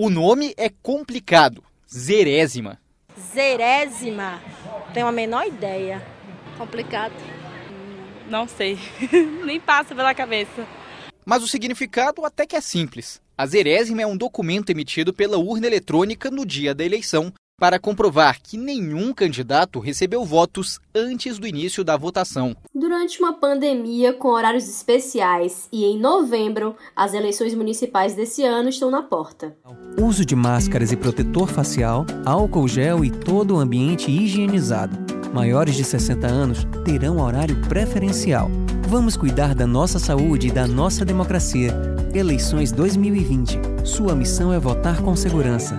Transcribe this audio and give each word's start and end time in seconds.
O 0.00 0.08
nome 0.10 0.54
é 0.56 0.68
complicado, 0.68 1.64
Zerésima. 1.92 2.80
Zerésima? 3.34 4.40
Tenho 4.94 5.08
a 5.08 5.10
menor 5.10 5.44
ideia. 5.44 6.00
Complicado. 6.56 7.14
Não 8.30 8.46
sei, 8.46 8.78
nem 9.44 9.58
passa 9.58 9.96
pela 9.96 10.14
cabeça. 10.14 10.64
Mas 11.26 11.42
o 11.42 11.48
significado 11.48 12.24
até 12.24 12.46
que 12.46 12.54
é 12.54 12.60
simples. 12.60 13.20
A 13.36 13.44
zerésima 13.44 14.00
é 14.00 14.06
um 14.06 14.16
documento 14.16 14.70
emitido 14.70 15.12
pela 15.12 15.36
urna 15.36 15.66
eletrônica 15.66 16.30
no 16.30 16.46
dia 16.46 16.72
da 16.72 16.84
eleição 16.84 17.32
para 17.58 17.78
comprovar 17.78 18.40
que 18.40 18.56
nenhum 18.56 19.12
candidato 19.12 19.80
recebeu 19.80 20.24
votos 20.24 20.78
antes 20.94 21.38
do 21.38 21.46
início 21.46 21.82
da 21.82 21.96
votação. 21.96 22.56
Durante 22.72 23.18
uma 23.18 23.32
pandemia 23.32 24.12
com 24.12 24.28
horários 24.28 24.68
especiais 24.68 25.68
e 25.72 25.84
em 25.84 25.98
novembro, 25.98 26.76
as 26.94 27.14
eleições 27.14 27.54
municipais 27.54 28.14
desse 28.14 28.44
ano 28.44 28.68
estão 28.68 28.90
na 28.90 29.02
porta. 29.02 29.56
Uso 30.00 30.24
de 30.24 30.36
máscaras 30.36 30.92
e 30.92 30.96
protetor 30.96 31.48
facial, 31.48 32.06
álcool 32.24 32.68
gel 32.68 33.04
e 33.04 33.10
todo 33.10 33.56
o 33.56 33.58
ambiente 33.58 34.08
higienizado. 34.08 34.96
Maiores 35.34 35.74
de 35.74 35.84
60 35.84 36.26
anos 36.26 36.66
terão 36.84 37.18
horário 37.18 37.60
preferencial. 37.68 38.48
Vamos 38.86 39.16
cuidar 39.16 39.54
da 39.54 39.66
nossa 39.66 39.98
saúde 39.98 40.46
e 40.46 40.52
da 40.52 40.66
nossa 40.66 41.04
democracia. 41.04 41.74
Eleições 42.14 42.72
2020. 42.72 43.58
Sua 43.84 44.14
missão 44.14 44.52
é 44.52 44.58
votar 44.58 45.02
com 45.02 45.14
segurança. 45.14 45.78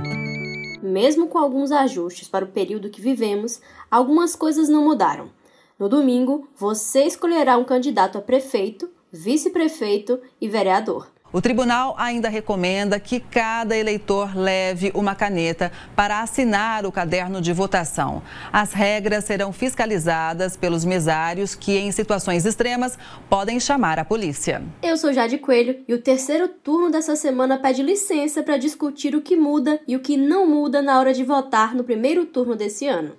Mesmo 0.89 1.27
com 1.27 1.37
alguns 1.37 1.71
ajustes 1.71 2.27
para 2.27 2.43
o 2.43 2.47
período 2.47 2.89
que 2.89 2.99
vivemos, 2.99 3.61
algumas 3.91 4.35
coisas 4.35 4.67
não 4.67 4.83
mudaram. 4.83 5.29
No 5.77 5.87
domingo, 5.87 6.49
você 6.57 7.03
escolherá 7.03 7.57
um 7.57 7.63
candidato 7.63 8.17
a 8.17 8.21
prefeito, 8.21 8.89
vice-prefeito 9.11 10.19
e 10.41 10.49
vereador. 10.49 11.07
O 11.31 11.41
tribunal 11.41 11.93
ainda 11.97 12.27
recomenda 12.27 12.99
que 12.99 13.19
cada 13.19 13.77
eleitor 13.77 14.35
leve 14.35 14.91
uma 14.95 15.13
caneta 15.13 15.71
para 15.95 16.21
assinar 16.21 16.85
o 16.87 16.91
caderno 16.91 17.39
de 17.39 17.53
votação. 17.53 18.23
As 18.51 18.73
regras 18.73 19.25
serão 19.25 19.53
fiscalizadas 19.53 20.57
pelos 20.57 20.83
mesários 20.83 21.53
que, 21.53 21.77
em 21.77 21.91
situações 21.91 22.45
extremas, 22.45 22.97
podem 23.29 23.59
chamar 23.59 23.99
a 23.99 24.05
polícia. 24.05 24.63
Eu 24.81 24.97
sou 24.97 25.13
Jade 25.13 25.37
Coelho 25.37 25.77
e 25.87 25.93
o 25.93 26.01
terceiro 26.01 26.47
turno 26.47 26.89
dessa 26.89 27.15
semana 27.15 27.59
pede 27.59 27.83
licença 27.83 28.41
para 28.41 28.57
discutir 28.57 29.15
o 29.15 29.21
que 29.21 29.35
muda 29.35 29.79
e 29.87 29.95
o 29.95 29.99
que 29.99 30.17
não 30.17 30.47
muda 30.47 30.81
na 30.81 30.97
hora 30.99 31.13
de 31.13 31.23
votar 31.23 31.75
no 31.75 31.83
primeiro 31.83 32.25
turno 32.25 32.55
desse 32.55 32.87
ano. 32.87 33.11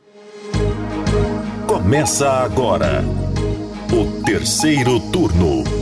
Começa 1.68 2.28
agora 2.28 3.04
o 3.92 4.24
terceiro 4.24 4.98
turno. 5.12 5.79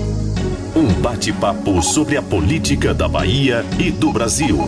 Um 0.79 0.87
bate-papo 1.03 1.83
sobre 1.83 2.17
a 2.17 2.23
política 2.23 2.95
da 2.95 3.09
Bahia 3.09 3.65
e 3.81 3.91
do 3.91 4.13
Brasil. 4.13 4.59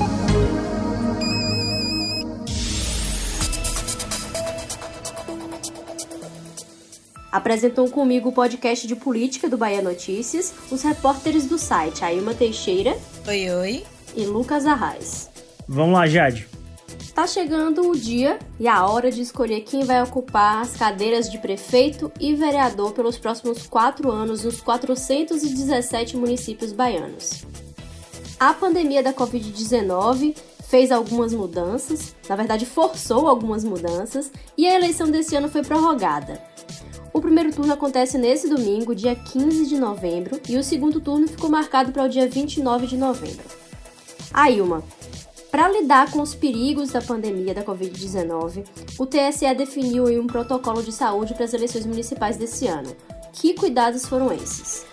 Apresentam 7.30 7.88
comigo 7.88 8.30
o 8.30 8.32
podcast 8.32 8.88
de 8.88 8.96
política 8.96 9.48
do 9.48 9.56
Bahia 9.56 9.80
Notícias 9.80 10.52
os 10.68 10.82
repórteres 10.82 11.46
do 11.46 11.56
site 11.56 12.04
Ailma 12.04 12.34
Teixeira. 12.34 12.98
Oi, 13.28 13.48
oi. 13.48 13.84
E 14.16 14.24
Lucas 14.24 14.66
Arraes. 14.66 15.30
Vamos 15.68 15.94
lá, 15.94 16.08
Jade. 16.08 16.49
Está 17.10 17.26
chegando 17.26 17.90
o 17.90 17.96
dia 17.96 18.38
e 18.58 18.68
a 18.68 18.86
hora 18.86 19.10
de 19.10 19.20
escolher 19.20 19.62
quem 19.62 19.82
vai 19.84 20.00
ocupar 20.00 20.62
as 20.62 20.76
cadeiras 20.76 21.28
de 21.28 21.38
prefeito 21.38 22.10
e 22.20 22.36
vereador 22.36 22.92
pelos 22.92 23.18
próximos 23.18 23.66
quatro 23.66 24.12
anos 24.12 24.44
nos 24.44 24.60
417 24.60 26.16
municípios 26.16 26.72
baianos. 26.72 27.44
A 28.38 28.54
pandemia 28.54 29.02
da 29.02 29.12
Covid-19 29.12 30.36
fez 30.68 30.92
algumas 30.92 31.34
mudanças, 31.34 32.14
na 32.28 32.36
verdade 32.36 32.64
forçou 32.64 33.26
algumas 33.26 33.64
mudanças, 33.64 34.30
e 34.56 34.68
a 34.68 34.76
eleição 34.76 35.10
desse 35.10 35.34
ano 35.34 35.48
foi 35.48 35.62
prorrogada. 35.62 36.40
O 37.12 37.20
primeiro 37.20 37.52
turno 37.52 37.72
acontece 37.72 38.18
nesse 38.18 38.48
domingo, 38.48 38.94
dia 38.94 39.16
15 39.16 39.66
de 39.66 39.76
novembro, 39.76 40.40
e 40.48 40.56
o 40.56 40.62
segundo 40.62 41.00
turno 41.00 41.26
ficou 41.26 41.50
marcado 41.50 41.90
para 41.90 42.04
o 42.04 42.08
dia 42.08 42.28
29 42.28 42.86
de 42.86 42.96
novembro. 42.96 43.44
A 44.32 44.48
Ilma, 44.48 44.84
para 45.50 45.68
lidar 45.68 46.10
com 46.12 46.22
os 46.22 46.34
perigos 46.34 46.90
da 46.92 47.02
pandemia 47.02 47.52
da 47.52 47.64
Covid-19, 47.64 48.64
o 48.98 49.06
TSE 49.06 49.52
definiu 49.54 50.04
um 50.20 50.26
protocolo 50.26 50.82
de 50.82 50.92
saúde 50.92 51.34
para 51.34 51.44
as 51.44 51.52
eleições 51.52 51.84
municipais 51.84 52.36
desse 52.36 52.66
ano. 52.68 52.96
Que 53.32 53.54
cuidados 53.54 54.06
foram 54.06 54.32
esses? 54.32 54.86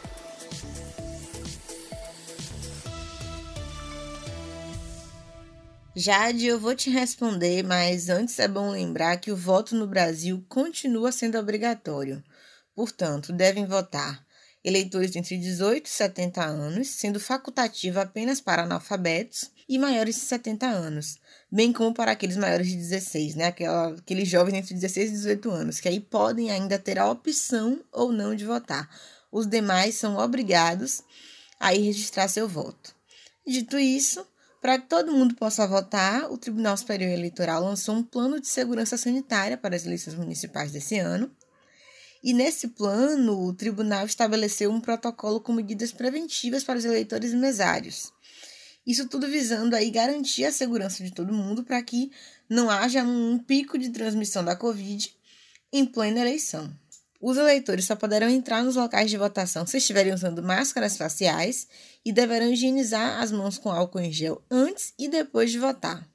Jade, 5.96 6.46
eu 6.46 6.60
vou 6.60 6.76
te 6.76 6.92
responder, 6.92 7.64
mas 7.64 8.08
antes 8.08 8.38
é 8.38 8.48
bom 8.48 8.70
lembrar 8.70 9.18
que 9.18 9.32
o 9.32 9.36
voto 9.36 9.76
no 9.76 9.88
Brasil 9.88 10.44
continua 10.48 11.12
sendo 11.12 11.40
obrigatório. 11.40 12.24
Portanto, 12.76 13.34
devem 13.34 13.66
votar 13.66 14.27
eleitores 14.68 15.16
entre 15.16 15.38
18 15.38 15.86
e 15.86 15.90
70 15.90 16.44
anos, 16.44 16.90
sendo 16.90 17.20
facultativo 17.20 18.02
apenas 18.02 18.42
para 18.42 18.64
analfabetos 18.64 19.50
e 19.68 19.80
maiores 19.80 20.16
de 20.16 20.22
70 20.22 20.66
anos, 20.66 21.18
bem 21.50 21.72
como 21.72 21.94
para 21.94 22.12
aqueles 22.12 22.36
maiores 22.36 22.68
de 22.68 22.76
16, 22.76 23.36
né? 23.36 23.46
Aquela, 23.46 23.94
aqueles 23.94 24.28
jovens 24.28 24.56
entre 24.56 24.74
16 24.74 25.10
e 25.10 25.14
18 25.14 25.50
anos, 25.50 25.80
que 25.80 25.88
aí 25.88 26.02
podem 26.02 26.52
ainda 26.52 26.78
ter 26.78 27.00
a 27.00 27.10
opção 27.10 27.82
ou 27.92 28.12
não 28.12 28.36
de 28.36 28.46
votar. 28.46 28.90
Os 29.32 29.48
demais 29.48 29.96
são 29.96 30.18
obrigados 30.18 31.02
a 31.60 31.74
ir 31.74 31.84
registrar 31.84 32.28
seu 32.28 32.48
voto. 32.48 32.94
Dito 33.46 33.80
isso, 33.80 34.26
para 34.62 34.80
que 34.80 34.88
todo 34.88 35.14
mundo 35.14 35.36
possa 35.36 35.66
votar, 35.66 36.30
o 36.30 36.38
Tribunal 36.38 36.76
Superior 36.76 37.12
Eleitoral 37.12 37.64
lançou 37.64 37.96
um 37.96 38.04
plano 38.04 38.40
de 38.42 38.48
segurança 38.48 38.98
sanitária 38.98 39.58
para 39.58 39.76
as 39.76 39.86
eleições 39.86 40.16
municipais 40.16 40.72
desse 40.74 41.00
ano. 41.00 41.32
E 42.24 42.34
nesse 42.34 42.70
plano, 42.70 43.46
o 43.46 43.54
tribunal 43.54 44.06
estabeleceu 44.06 44.72
um 44.72 44.82
protocolo 44.82 45.40
com 45.40 45.54
medidas 45.54 45.92
preventivas 45.92 46.64
para 46.64 46.78
os 46.78 46.86
eleitores 46.86 47.34
mesários. 47.34 48.12
Isso 48.86 49.08
tudo 49.08 49.28
visando 49.28 49.76
aí 49.76 49.92
garantir 49.92 50.46
a 50.46 50.52
segurança 50.52 51.04
de 51.04 51.12
todo 51.12 51.34
mundo 51.34 51.64
para 51.64 51.82
que 51.84 52.10
não 52.50 52.70
haja 52.70 53.04
um 53.04 53.38
pico 53.38 53.78
de 53.78 53.90
transmissão 53.90 54.44
da 54.44 54.56
Covid 54.56 55.14
em 55.74 55.86
plena 55.86 56.22
eleição. 56.22 56.74
Os 57.20 57.36
eleitores 57.36 57.86
só 57.86 57.96
poderão 57.96 58.30
entrar 58.30 58.64
nos 58.64 58.76
locais 58.76 59.10
de 59.10 59.18
votação 59.18 59.66
se 59.66 59.78
estiverem 59.78 60.14
usando 60.14 60.44
máscaras 60.44 60.96
faciais 60.96 61.68
e 62.06 62.14
deverão 62.14 62.52
higienizar 62.52 63.22
as 63.22 63.32
mãos 63.32 63.58
com 63.58 63.72
álcool 63.72 64.00
em 64.00 64.12
gel 64.12 64.42
antes 64.50 64.94
e 64.98 65.10
depois 65.10 65.52
de 65.52 65.60
votar. 65.60 66.08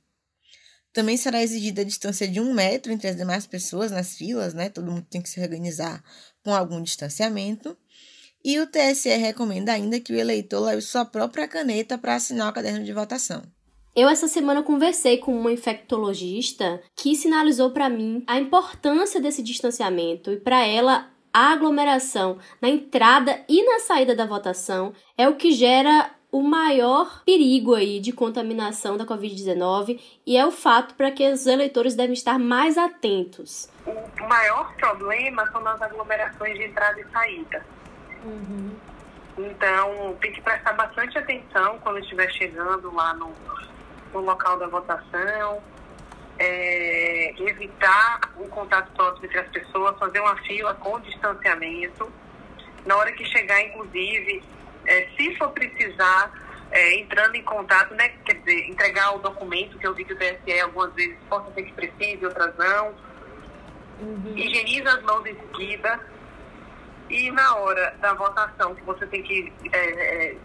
Também 0.92 1.16
será 1.16 1.42
exigida 1.42 1.80
a 1.80 1.84
distância 1.84 2.28
de 2.28 2.40
um 2.40 2.52
metro 2.52 2.92
entre 2.92 3.08
as 3.08 3.16
demais 3.16 3.46
pessoas 3.46 3.90
nas 3.90 4.14
filas, 4.14 4.52
né? 4.52 4.68
Todo 4.68 4.90
mundo 4.90 5.06
tem 5.08 5.22
que 5.22 5.28
se 5.28 5.40
organizar 5.40 6.02
com 6.44 6.54
algum 6.54 6.82
distanciamento. 6.82 7.76
E 8.44 8.58
o 8.60 8.66
TSE 8.66 9.08
recomenda 9.16 9.72
ainda 9.72 10.00
que 10.00 10.12
o 10.12 10.16
eleitor 10.16 10.60
leve 10.60 10.82
sua 10.82 11.04
própria 11.04 11.48
caneta 11.48 11.96
para 11.96 12.16
assinar 12.16 12.50
o 12.50 12.52
caderno 12.52 12.84
de 12.84 12.92
votação. 12.92 13.42
Eu 13.94 14.08
essa 14.08 14.26
semana 14.26 14.62
conversei 14.62 15.18
com 15.18 15.38
uma 15.38 15.52
infectologista 15.52 16.82
que 16.96 17.14
sinalizou 17.14 17.70
para 17.70 17.90
mim 17.90 18.24
a 18.26 18.38
importância 18.38 19.20
desse 19.20 19.42
distanciamento 19.42 20.32
e 20.32 20.40
para 20.40 20.66
ela 20.66 21.10
a 21.32 21.52
aglomeração 21.52 22.38
na 22.60 22.68
entrada 22.68 23.44
e 23.48 23.62
na 23.64 23.80
saída 23.80 24.14
da 24.14 24.26
votação 24.26 24.92
é 25.16 25.28
o 25.28 25.36
que 25.36 25.52
gera 25.52 26.10
o 26.32 26.42
maior 26.42 27.22
perigo 27.26 27.74
aí 27.74 28.00
de 28.00 28.10
contaminação 28.10 28.96
da 28.96 29.04
Covid-19 29.04 30.00
e 30.26 30.38
é 30.38 30.46
o 30.46 30.50
fato 30.50 30.94
para 30.94 31.10
que 31.10 31.30
os 31.30 31.46
eleitores 31.46 31.94
devem 31.94 32.14
estar 32.14 32.38
mais 32.38 32.78
atentos. 32.78 33.68
O 33.86 34.26
maior 34.26 34.74
problema 34.76 35.46
são 35.52 35.60
nas 35.60 35.80
aglomerações 35.82 36.56
de 36.56 36.64
entrada 36.64 36.98
e 36.98 37.04
saída. 37.12 37.66
Uhum. 38.24 38.70
Então, 39.36 40.16
tem 40.22 40.32
que 40.32 40.40
prestar 40.40 40.72
bastante 40.72 41.18
atenção 41.18 41.78
quando 41.80 41.98
estiver 41.98 42.30
chegando 42.32 42.94
lá 42.94 43.12
no, 43.12 43.30
no 44.14 44.20
local 44.20 44.58
da 44.58 44.66
votação, 44.68 45.62
é, 46.38 47.34
evitar 47.38 48.32
o 48.38 48.48
contato 48.48 48.90
próximo 48.92 49.26
entre 49.26 49.38
as 49.38 49.48
pessoas, 49.48 49.98
fazer 49.98 50.20
uma 50.20 50.36
fila 50.38 50.72
com 50.74 50.98
distanciamento. 51.00 52.10
Na 52.86 52.96
hora 52.96 53.12
que 53.12 53.24
chegar, 53.26 53.60
inclusive, 53.62 54.42
é, 54.86 55.08
se 55.16 55.36
for 55.36 55.50
precisar, 55.50 56.32
é, 56.70 56.94
entrando 56.98 57.34
em 57.34 57.42
contato, 57.42 57.94
né, 57.94 58.08
quer 58.24 58.34
dizer, 58.34 58.68
entregar 58.68 59.14
o 59.14 59.18
documento, 59.18 59.78
que 59.78 59.86
eu 59.86 59.94
vi 59.94 60.04
que 60.04 60.14
o 60.14 60.16
TSE 60.16 60.60
algumas 60.60 60.92
vezes 60.94 61.16
possa 61.28 61.52
ser 61.52 61.62
que 61.62 61.72
precise, 61.72 62.24
outras 62.24 62.56
não. 62.56 62.94
Uhum. 64.00 64.32
Higieniza 64.36 64.94
as 64.94 65.02
mãos 65.02 65.24
em 65.26 65.34
seguida 65.34 66.00
e 67.08 67.30
na 67.30 67.56
hora 67.56 67.94
da 68.00 68.14
votação, 68.14 68.74
que 68.74 68.82
você 68.82 69.06
tem 69.06 69.22
que 69.22 69.52
é, 69.72 70.30
é, 70.30 70.36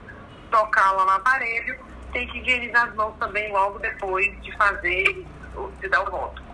tocar 0.51 0.91
lá 0.91 1.05
no 1.05 1.11
aparelho, 1.11 1.79
tem 2.11 2.27
que 2.27 2.39
higienizar 2.39 2.89
as 2.89 2.95
mãos 2.95 3.15
também 3.17 3.51
logo 3.51 3.79
depois 3.79 4.41
de 4.41 4.55
fazer, 4.57 5.25
de 5.81 5.89
dar 5.89 6.01
o 6.01 6.11
voto. 6.11 6.46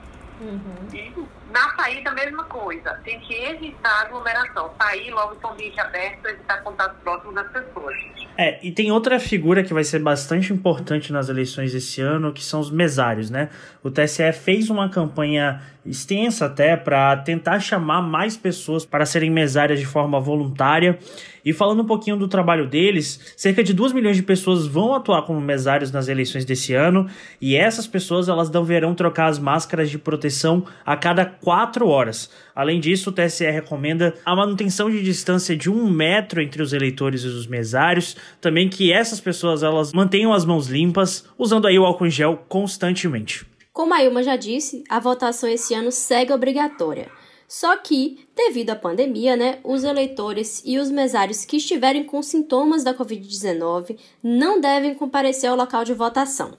Uhum. 0.44 0.88
E 0.94 1.13
Na 1.51 1.75
saída, 1.75 2.10
a 2.10 2.13
mesma 2.13 2.44
coisa. 2.45 3.00
Tem 3.04 3.19
que 3.22 3.34
evitar 3.34 4.01
aglomeração. 4.01 4.74
Sair 4.81 5.12
logo 5.12 5.36
com 5.36 5.48
o 5.48 5.51
ambiente 5.51 5.80
aberto, 5.80 6.25
evitar 6.25 6.62
contato 6.62 6.95
próximo 7.01 7.31
das 7.31 7.48
pessoas. 7.50 7.95
É, 8.36 8.60
e 8.66 8.72
tem 8.72 8.92
outra 8.92 9.19
figura 9.19 9.63
que 9.63 9.74
vai 9.74 9.84
ser 9.84 10.00
bastante 10.00 10.51
importante 10.51 11.13
nas 11.13 11.30
eleições 11.30 11.72
desse 11.72 12.01
ano, 12.01 12.34
que 12.34 12.44
são 12.44 12.60
os 12.60 12.72
mesários, 12.72 13.30
né? 13.30 13.50
O 13.84 13.92
TSE 13.92 14.31
fez 14.34 14.69
uma 14.72 14.90
campanha 14.90 15.62
extensa 15.86 16.48
até 16.48 16.75
para 16.75 17.16
tentar 17.18 17.60
chamar 17.60 18.01
mais 18.01 18.36
pessoas 18.36 18.86
para 18.86 19.06
serem 19.06 19.30
mesárias 19.30 19.80
de 19.80 19.86
forma 19.86 20.19
voluntária. 20.19 20.98
E 21.45 21.51
falando 21.51 21.81
um 21.81 21.86
pouquinho 21.86 22.18
do 22.18 22.28
trabalho 22.28 22.68
deles, 22.68 23.34
cerca 23.36 23.63
de 23.63 23.74
2 23.74 23.92
milhões 23.92 24.16
de 24.16 24.24
pessoas 24.24 24.66
vão 24.66 24.94
atuar 24.94 25.24
como 25.24 25.42
mesários 25.42 25.92
nas 25.92 26.07
eleições 26.07 26.45
desse 26.45 26.74
ano, 26.74 27.07
e 27.42 27.56
essas 27.56 27.86
pessoas 27.86 28.30
elas 28.30 28.50
deverão 28.50 28.95
trocar 28.95 29.28
as 29.28 29.40
máscaras 29.40 29.90
de 29.90 29.98
proteção 29.98 30.66
a 30.86 30.95
cada 30.95 31.25
4 31.25 31.88
horas. 31.88 32.30
Além 32.56 32.80
disso, 32.80 33.10
o 33.10 33.13
TSE 33.13 33.50
recomenda 33.50 34.13
a 34.25 34.36
manutenção 34.36 34.90
de 34.90 35.04
distância 35.04 35.56
de 35.56 35.69
um 35.69 35.90
metro 35.90 36.42
entre 36.42 36.62
os 36.62 36.72
eleitores 36.72 37.24
e 37.24 37.28
os 37.28 37.48
mesários, 37.48 38.16
também 38.39 38.69
que 38.69 38.92
essas 38.92 39.19
pessoas 39.19 39.63
elas 39.63 39.92
mantenham 39.92 40.34
as 40.34 40.46
mãos 40.46 40.68
limpas, 40.68 41.25
usando 41.38 41.68
aí 41.68 41.78
o 41.78 41.86
álcool 41.86 42.07
em 42.07 42.12
gel 42.12 42.44
constantemente. 42.48 43.46
Como 43.74 43.94
a 43.94 44.04
Ilma 44.04 44.22
já 44.22 44.36
disse, 44.36 44.84
a 44.88 45.00
votação 45.00 45.50
esse 45.50 45.74
ano 45.74 45.92
segue 45.92 46.31
obrigatória. 46.31 47.07
Só 47.54 47.78
que, 47.78 48.28
devido 48.36 48.72
à 48.72 48.76
pandemia, 48.76 49.38
né, 49.38 49.60
os 49.64 49.84
eleitores 49.84 50.64
e 50.66 50.80
os 50.80 50.90
mesários 50.90 51.46
que 51.46 51.58
estiverem 51.58 52.04
com 52.04 52.20
sintomas 52.20 52.84
da 52.84 52.96
Covid-19 52.96 53.96
não 54.24 54.60
devem 54.60 54.96
comparecer 54.96 55.48
ao 55.52 55.56
local 55.56 55.84
de 55.84 55.94
votação. 55.94 56.58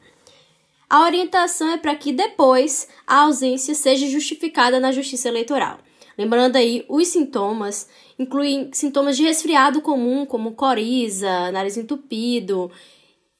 A 0.88 1.02
orientação 1.02 1.68
é 1.70 1.78
para 1.78 1.96
que 1.96 2.12
depois 2.12 2.86
a 3.04 3.22
ausência 3.22 3.74
seja 3.74 4.06
justificada 4.06 4.78
na 4.78 4.92
Justiça 4.92 5.26
Eleitoral. 5.26 5.80
Lembrando 6.16 6.54
aí, 6.54 6.84
os 6.88 7.08
sintomas 7.08 7.88
incluem 8.16 8.70
sintomas 8.72 9.16
de 9.16 9.24
resfriado 9.24 9.82
comum, 9.82 10.24
como 10.24 10.52
coriza, 10.52 11.50
nariz 11.50 11.76
entupido, 11.76 12.70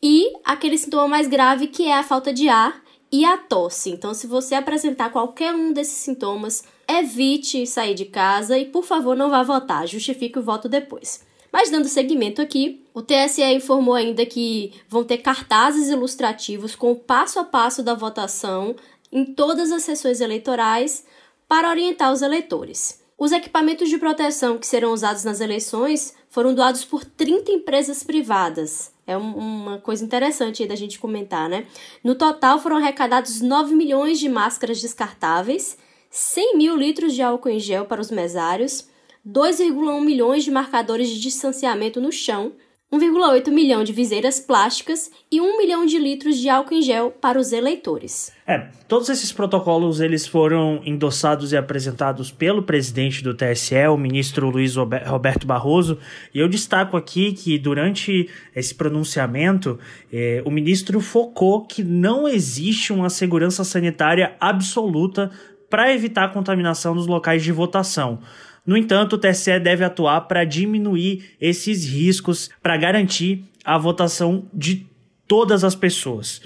e 0.03 0.29
aquele 0.45 0.77
sintoma 0.77 1.07
mais 1.07 1.29
grave 1.29 1.69
que 1.69 1.85
é 1.85 1.95
a 1.95 2.03
falta 2.03 2.33
de 2.33 2.49
ar 2.49 2.83
e 3.13 3.25
a 3.25 3.39
tosse. 3.39 3.91
Então, 3.91 4.13
se 4.13 4.27
você 4.27 4.57
apresentar 4.57 5.11
qualquer 5.11 5.55
um 5.55 5.73
desses 5.73 5.99
sintomas, 5.99 6.65
evite 6.89 7.67
sair 7.67 7.95
de 7.95 8.05
casa 8.05 8.59
e, 8.59 8.67
por 8.67 8.85
favor, 8.85 9.17
não 9.17 9.31
vá 9.31 9.43
votar. 9.43 9.87
Justifique 9.87 10.39
o 10.39 10.43
voto 10.43 10.69
depois. 10.69 11.25
Mas 11.53 11.71
dando 11.71 11.87
seguimento 11.87 12.43
aqui, 12.43 12.85
o 12.93 13.01
TSE 13.01 13.43
informou 13.55 13.95
ainda 13.95 14.27
que 14.27 14.73
vão 14.89 15.05
ter 15.05 15.19
cartazes 15.19 15.89
ilustrativos 15.89 16.75
com 16.75 16.91
o 16.91 16.97
passo 16.97 17.39
a 17.39 17.45
passo 17.45 17.83
da 17.83 17.95
votação 17.95 18.75
em 19.13 19.25
todas 19.25 19.71
as 19.71 19.85
sessões 19.85 20.21
eleitorais 20.21 21.05
para 21.47 21.71
orientar 21.71 22.13
os 22.13 22.23
eleitores. 22.23 23.01
Os 23.17 23.31
equipamentos 23.31 23.89
de 23.89 23.99
proteção 23.99 24.59
que 24.59 24.67
serão 24.67 24.93
usados 24.93 25.23
nas 25.23 25.41
eleições 25.41 26.15
foram 26.29 26.53
doados 26.53 26.85
por 26.85 27.05
30 27.05 27.53
empresas 27.53 28.03
privadas. 28.03 28.93
É 29.07 29.17
uma 29.17 29.79
coisa 29.79 30.05
interessante 30.05 30.67
da 30.67 30.75
gente 30.75 30.99
comentar, 30.99 31.49
né? 31.49 31.67
No 32.03 32.17
total 32.17 32.59
foram 32.59 32.79
arrecadados 32.79 33.41
9 33.41 33.75
milhões 33.75 34.19
de 34.19 34.29
máscaras 34.29 34.81
descartáveis, 34.81 35.79
100 36.17 36.57
mil 36.57 36.77
litros 36.77 37.13
de 37.13 37.23
álcool 37.23 37.49
em 37.49 37.59
gel 37.59 37.87
para 37.87 38.01
os 38.01 38.09
mesários, 38.09 38.89
2,1 39.27 40.01
milhões 40.01 40.45
de 40.45 40.51
marcadores 40.53 41.09
de 41.09 41.21
distanciamento 41.21 42.01
no 42.01 42.13
chão 42.13 42.53
1,8 42.93 43.51
milhão 43.51 43.83
de 43.83 43.93
viseiras 43.93 44.39
plásticas 44.39 45.11
e 45.31 45.41
1 45.41 45.59
milhão 45.59 45.85
de 45.85 45.99
litros 45.99 46.39
de 46.39 46.49
álcool 46.49 46.75
em 46.75 46.83
gel 46.83 47.11
para 47.11 47.39
os 47.39 47.53
eleitores. 47.53 48.33
É, 48.47 48.69
todos 48.87 49.09
esses 49.09 49.33
protocolos 49.33 50.01
eles 50.01 50.27
foram 50.27 50.81
endossados 50.85 51.53
e 51.53 51.57
apresentados 51.57 52.31
pelo 52.31 52.63
presidente 52.63 53.25
do 53.25 53.35
TSE, 53.35 53.89
o 53.89 53.97
ministro 53.97 54.49
Luiz 54.49 54.77
Roberto 54.77 55.47
Barroso, 55.47 55.99
e 56.33 56.39
eu 56.39 56.49
destaco 56.49 56.97
aqui 56.97 57.33
que 57.33 57.59
durante 57.59 58.29
esse 58.55 58.75
pronunciamento, 58.75 59.79
eh, 60.13 60.43
o 60.45 60.51
ministro 60.51 61.01
focou 61.01 61.63
que 61.63 61.83
não 61.83 62.29
existe 62.29 62.93
uma 62.93 63.11
segurança 63.11 63.65
sanitária 63.65 64.37
absoluta 64.39 65.33
para 65.75 65.93
evitar 65.93 66.27
a 66.27 66.29
contaminação 66.29 66.95
nos 66.95 67.09
locais 67.09 67.43
de 67.43 67.51
votação. 67.51 68.21
No 68.65 68.77
entanto, 68.77 69.15
o 69.15 69.19
TSE 69.19 69.59
deve 69.59 69.83
atuar 69.83 70.21
para 70.21 70.45
diminuir 70.45 71.35
esses 71.41 71.85
riscos, 71.85 72.49
para 72.63 72.77
garantir 72.77 73.43
a 73.65 73.77
votação 73.77 74.45
de 74.55 74.87
todas 75.27 75.65
as 75.65 75.75
pessoas. 75.75 76.41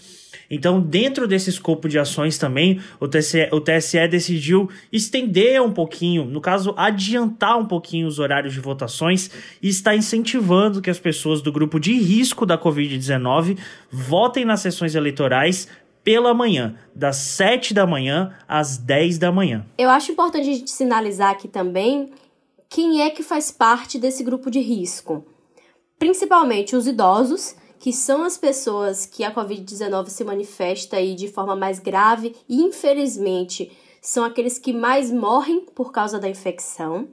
Então, 0.50 0.80
dentro 0.80 1.28
desse 1.28 1.50
escopo 1.50 1.90
de 1.90 1.98
ações 1.98 2.38
também, 2.38 2.80
o 2.98 3.06
TSE, 3.06 3.50
o 3.52 3.60
TSE 3.60 4.08
decidiu 4.08 4.70
estender 4.90 5.60
um 5.60 5.72
pouquinho, 5.72 6.24
no 6.24 6.40
caso, 6.40 6.72
adiantar 6.74 7.58
um 7.58 7.66
pouquinho 7.66 8.06
os 8.06 8.18
horários 8.18 8.54
de 8.54 8.60
votações 8.60 9.30
e 9.62 9.68
está 9.68 9.94
incentivando 9.94 10.80
que 10.80 10.88
as 10.88 10.98
pessoas 10.98 11.42
do 11.42 11.52
grupo 11.52 11.78
de 11.78 11.92
risco 11.92 12.46
da 12.46 12.56
Covid-19 12.56 13.58
votem 13.90 14.46
nas 14.46 14.60
sessões 14.60 14.94
eleitorais 14.94 15.68
pela 16.08 16.32
manhã, 16.32 16.74
das 16.94 17.16
7 17.16 17.74
da 17.74 17.86
manhã 17.86 18.34
às 18.48 18.78
10 18.78 19.18
da 19.18 19.30
manhã. 19.30 19.66
Eu 19.76 19.90
acho 19.90 20.10
importante 20.10 20.48
a 20.48 20.54
gente 20.54 20.70
sinalizar 20.70 21.32
aqui 21.32 21.46
também 21.46 22.14
quem 22.66 23.02
é 23.02 23.10
que 23.10 23.22
faz 23.22 23.50
parte 23.50 23.98
desse 23.98 24.24
grupo 24.24 24.50
de 24.50 24.58
risco. 24.58 25.22
Principalmente 25.98 26.74
os 26.74 26.86
idosos, 26.86 27.54
que 27.78 27.92
são 27.92 28.24
as 28.24 28.38
pessoas 28.38 29.04
que 29.04 29.22
a 29.22 29.30
Covid-19 29.30 30.08
se 30.08 30.24
manifesta 30.24 30.96
aí 30.96 31.14
de 31.14 31.28
forma 31.28 31.54
mais 31.54 31.78
grave 31.78 32.34
e, 32.48 32.62
infelizmente, 32.62 33.70
são 34.00 34.24
aqueles 34.24 34.58
que 34.58 34.72
mais 34.72 35.12
morrem 35.12 35.66
por 35.74 35.92
causa 35.92 36.18
da 36.18 36.26
infecção. 36.26 37.06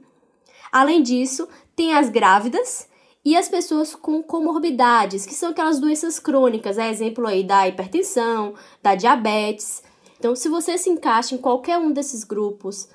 Além 0.72 1.02
disso, 1.02 1.46
tem 1.76 1.92
as 1.92 2.08
grávidas 2.08 2.88
e 3.26 3.36
as 3.36 3.48
pessoas 3.48 3.92
com 3.92 4.22
comorbidades, 4.22 5.26
que 5.26 5.34
são 5.34 5.50
aquelas 5.50 5.80
doenças 5.80 6.20
crônicas, 6.20 6.78
é 6.78 6.88
exemplo 6.88 7.26
aí 7.26 7.42
da 7.42 7.66
hipertensão, 7.66 8.54
da 8.80 8.94
diabetes. 8.94 9.82
Então, 10.16 10.36
se 10.36 10.48
você 10.48 10.78
se 10.78 10.88
encaixa 10.88 11.34
em 11.34 11.38
qualquer 11.38 11.76
um 11.76 11.90
desses 11.90 12.22
grupos, 12.22 12.88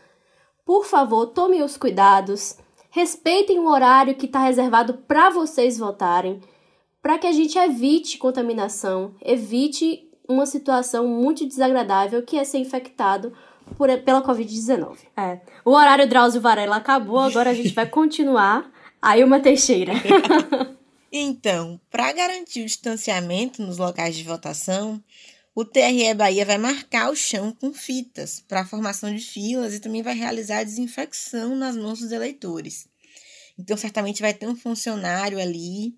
por 0.66 0.86
favor, 0.86 1.25
tomem 1.25 1.62
os 1.62 1.75
cuidados, 1.75 2.56
respeitem 2.92 3.60
o 3.60 3.68
horário 3.68 4.16
que 4.16 4.25
está 4.25 4.39
reservado 4.39 4.94
para 5.06 5.30
vocês 5.30 5.78
votarem, 5.78 6.39
para 7.01 7.18
que 7.18 7.28
a 7.28 7.33
gente 7.33 7.57
evite 7.57 8.18
contaminação, 8.18 9.13
evite 9.22 10.10
uma 10.25 10.45
situação 10.45 11.06
muito 11.10 11.45
desagradável 11.45 12.24
que 12.24 12.38
é 12.38 12.45
ser 12.45 12.60
infectado 12.60 13.33
por, 13.78 13.89
pela 13.98 14.22
Covid-19. 14.22 14.95
É. 15.18 15.42
O 15.66 15.72
horário 15.72 16.07
Drauzio 16.07 16.39
Varela 16.39 16.78
acabou, 16.78 17.19
agora 17.19 17.50
a 17.50 17.54
gente 17.54 17.74
vai 17.74 17.86
continuar 17.86 18.70
Ailma 19.01 19.39
Teixeira. 19.39 19.94
então, 21.12 21.81
para 21.90 22.11
garantir 22.14 22.61
o 22.61 22.66
distanciamento 22.66 23.61
nos 23.61 23.80
locais 23.80 24.16
de 24.16 24.23
votação, 24.23 25.04
o 25.56 25.66
TRE 25.66 26.14
Bahia 26.14 26.45
vai 26.45 26.59
marcar 26.59 27.09
o 27.09 27.16
chão 27.16 27.52
com 27.52 27.73
fitas 27.73 28.40
para 28.47 28.61
a 28.61 28.66
formação 28.66 29.14
de 29.14 29.21
filas 29.21 29.73
e 29.73 29.80
também 29.80 30.04
vai 30.04 30.14
realizar 30.14 30.59
a 30.59 30.64
desinfecção 30.64 31.56
nas 31.56 31.75
mãos 31.75 31.99
dos 31.99 32.11
eleitores. 32.11 32.87
Então, 33.57 33.75
certamente 33.75 34.21
vai 34.21 34.35
ter 34.35 34.47
um 34.47 34.56
funcionário 34.56 35.40
ali, 35.40 35.95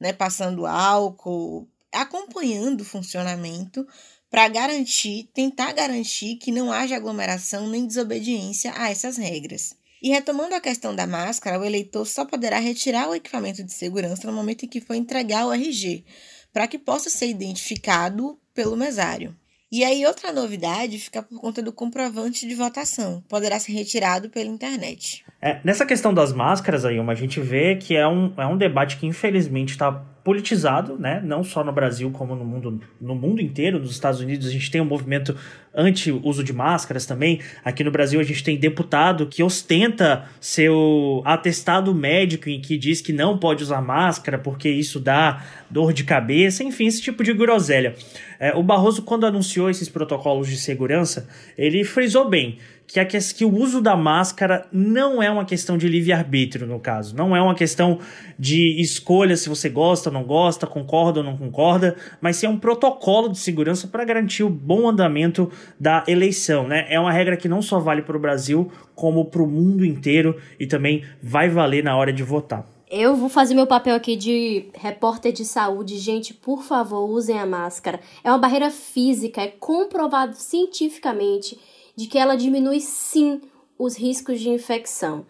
né, 0.00 0.12
passando 0.12 0.66
álcool, 0.66 1.68
acompanhando 1.92 2.80
o 2.80 2.84
funcionamento 2.84 3.86
para 4.28 4.48
garantir, 4.48 5.30
tentar 5.32 5.72
garantir 5.72 6.36
que 6.36 6.50
não 6.50 6.72
haja 6.72 6.96
aglomeração 6.96 7.68
nem 7.68 7.86
desobediência 7.86 8.72
a 8.76 8.90
essas 8.90 9.16
regras. 9.16 9.74
E 10.02 10.08
retomando 10.08 10.54
a 10.54 10.60
questão 10.60 10.94
da 10.94 11.06
máscara, 11.06 11.58
o 11.58 11.64
eleitor 11.64 12.06
só 12.06 12.24
poderá 12.24 12.58
retirar 12.58 13.08
o 13.08 13.14
equipamento 13.14 13.62
de 13.62 13.72
segurança 13.72 14.26
no 14.26 14.32
momento 14.32 14.64
em 14.64 14.68
que 14.68 14.80
for 14.80 14.94
entregar 14.94 15.46
o 15.46 15.52
RG, 15.52 16.04
para 16.52 16.66
que 16.66 16.78
possa 16.78 17.10
ser 17.10 17.28
identificado 17.28 18.38
pelo 18.54 18.76
mesário. 18.76 19.36
E 19.72 19.84
aí, 19.84 20.04
outra 20.04 20.32
novidade 20.32 20.98
fica 20.98 21.22
por 21.22 21.40
conta 21.40 21.62
do 21.62 21.72
comprovante 21.72 22.48
de 22.48 22.56
votação, 22.56 23.22
poderá 23.28 23.56
ser 23.60 23.70
retirado 23.70 24.28
pela 24.28 24.50
internet. 24.50 25.24
É, 25.40 25.60
nessa 25.62 25.86
questão 25.86 26.12
das 26.12 26.32
máscaras, 26.32 26.84
aí, 26.84 26.98
a 26.98 27.14
gente 27.14 27.40
vê 27.40 27.76
que 27.76 27.94
é 27.94 28.06
um, 28.08 28.34
é 28.36 28.46
um 28.46 28.56
debate 28.56 28.96
que 28.96 29.06
infelizmente 29.06 29.70
está 29.70 29.92
politizado, 30.22 30.98
né? 30.98 31.20
Não 31.24 31.42
só 31.42 31.64
no 31.64 31.72
Brasil, 31.72 32.10
como 32.10 32.34
no 32.34 32.44
mundo, 32.44 32.80
no 33.00 33.14
mundo 33.14 33.40
inteiro. 33.40 33.78
Nos 33.78 33.90
Estados 33.90 34.20
Unidos 34.20 34.46
a 34.46 34.50
gente 34.50 34.70
tem 34.70 34.80
um 34.80 34.84
movimento 34.84 35.36
anti-uso 35.74 36.44
de 36.44 36.52
máscaras 36.52 37.06
também. 37.06 37.40
Aqui 37.64 37.82
no 37.82 37.90
Brasil 37.90 38.20
a 38.20 38.22
gente 38.22 38.42
tem 38.42 38.58
deputado 38.58 39.26
que 39.26 39.42
ostenta 39.42 40.24
seu 40.40 41.22
atestado 41.24 41.94
médico 41.94 42.48
em 42.48 42.60
que 42.60 42.76
diz 42.76 43.00
que 43.00 43.12
não 43.12 43.38
pode 43.38 43.62
usar 43.62 43.80
máscara 43.80 44.38
porque 44.38 44.68
isso 44.68 45.00
dá 45.00 45.44
dor 45.70 45.92
de 45.92 46.04
cabeça, 46.04 46.62
enfim, 46.64 46.86
esse 46.86 47.00
tipo 47.00 47.22
de 47.22 47.32
groselha. 47.32 47.94
É, 48.38 48.54
o 48.54 48.62
Barroso, 48.62 49.02
quando 49.02 49.26
anunciou 49.26 49.70
esses 49.70 49.88
protocolos 49.88 50.48
de 50.48 50.56
segurança, 50.56 51.28
ele 51.56 51.84
frisou 51.84 52.28
bem 52.28 52.58
que, 52.92 52.98
a, 52.98 53.06
que 53.06 53.44
o 53.44 53.54
uso 53.54 53.80
da 53.80 53.96
máscara 53.96 54.66
não 54.72 55.22
é 55.22 55.30
uma 55.30 55.44
questão 55.44 55.78
de 55.78 55.88
livre-arbítrio, 55.88 56.66
no 56.66 56.80
caso. 56.80 57.14
Não 57.14 57.36
é 57.36 57.40
uma 57.40 57.54
questão 57.54 58.00
de 58.36 58.80
escolha 58.80 59.36
se 59.36 59.48
você 59.48 59.68
gosta 59.68 60.08
ou 60.08 60.12
não 60.12 60.24
gosta, 60.24 60.66
concorda 60.66 61.20
ou 61.20 61.24
não 61.24 61.36
concorda, 61.36 61.96
mas 62.20 62.36
sim 62.36 62.46
é 62.46 62.48
um 62.48 62.58
protocolo 62.58 63.28
de 63.28 63.38
segurança 63.38 63.86
para 63.86 64.04
garantir 64.04 64.42
o 64.42 64.50
bom 64.50 64.88
andamento 64.88 65.50
da 65.78 66.02
eleição. 66.08 66.66
Né? 66.66 66.86
É 66.88 66.98
uma 66.98 67.12
regra 67.12 67.36
que 67.36 67.48
não 67.48 67.62
só 67.62 67.78
vale 67.78 68.02
para 68.02 68.16
o 68.16 68.20
Brasil, 68.20 68.72
como 68.94 69.24
para 69.24 69.42
o 69.42 69.46
mundo 69.46 69.84
inteiro 69.84 70.36
e 70.58 70.66
também 70.66 71.04
vai 71.22 71.48
valer 71.48 71.84
na 71.84 71.96
hora 71.96 72.12
de 72.12 72.24
votar. 72.24 72.66
Eu 72.90 73.14
vou 73.14 73.28
fazer 73.28 73.54
meu 73.54 73.68
papel 73.68 73.94
aqui 73.94 74.16
de 74.16 74.66
repórter 74.74 75.32
de 75.32 75.44
saúde. 75.44 75.96
Gente, 75.96 76.34
por 76.34 76.64
favor, 76.64 77.08
usem 77.08 77.38
a 77.38 77.46
máscara. 77.46 78.00
É 78.24 78.28
uma 78.28 78.38
barreira 78.38 78.68
física, 78.68 79.40
é 79.42 79.46
comprovado 79.46 80.34
cientificamente 80.34 81.56
de 81.96 82.06
que 82.06 82.18
ela 82.18 82.36
diminui 82.36 82.80
sim 82.80 83.40
os 83.78 83.96
riscos 83.96 84.40
de 84.40 84.50
infecção. 84.50 85.24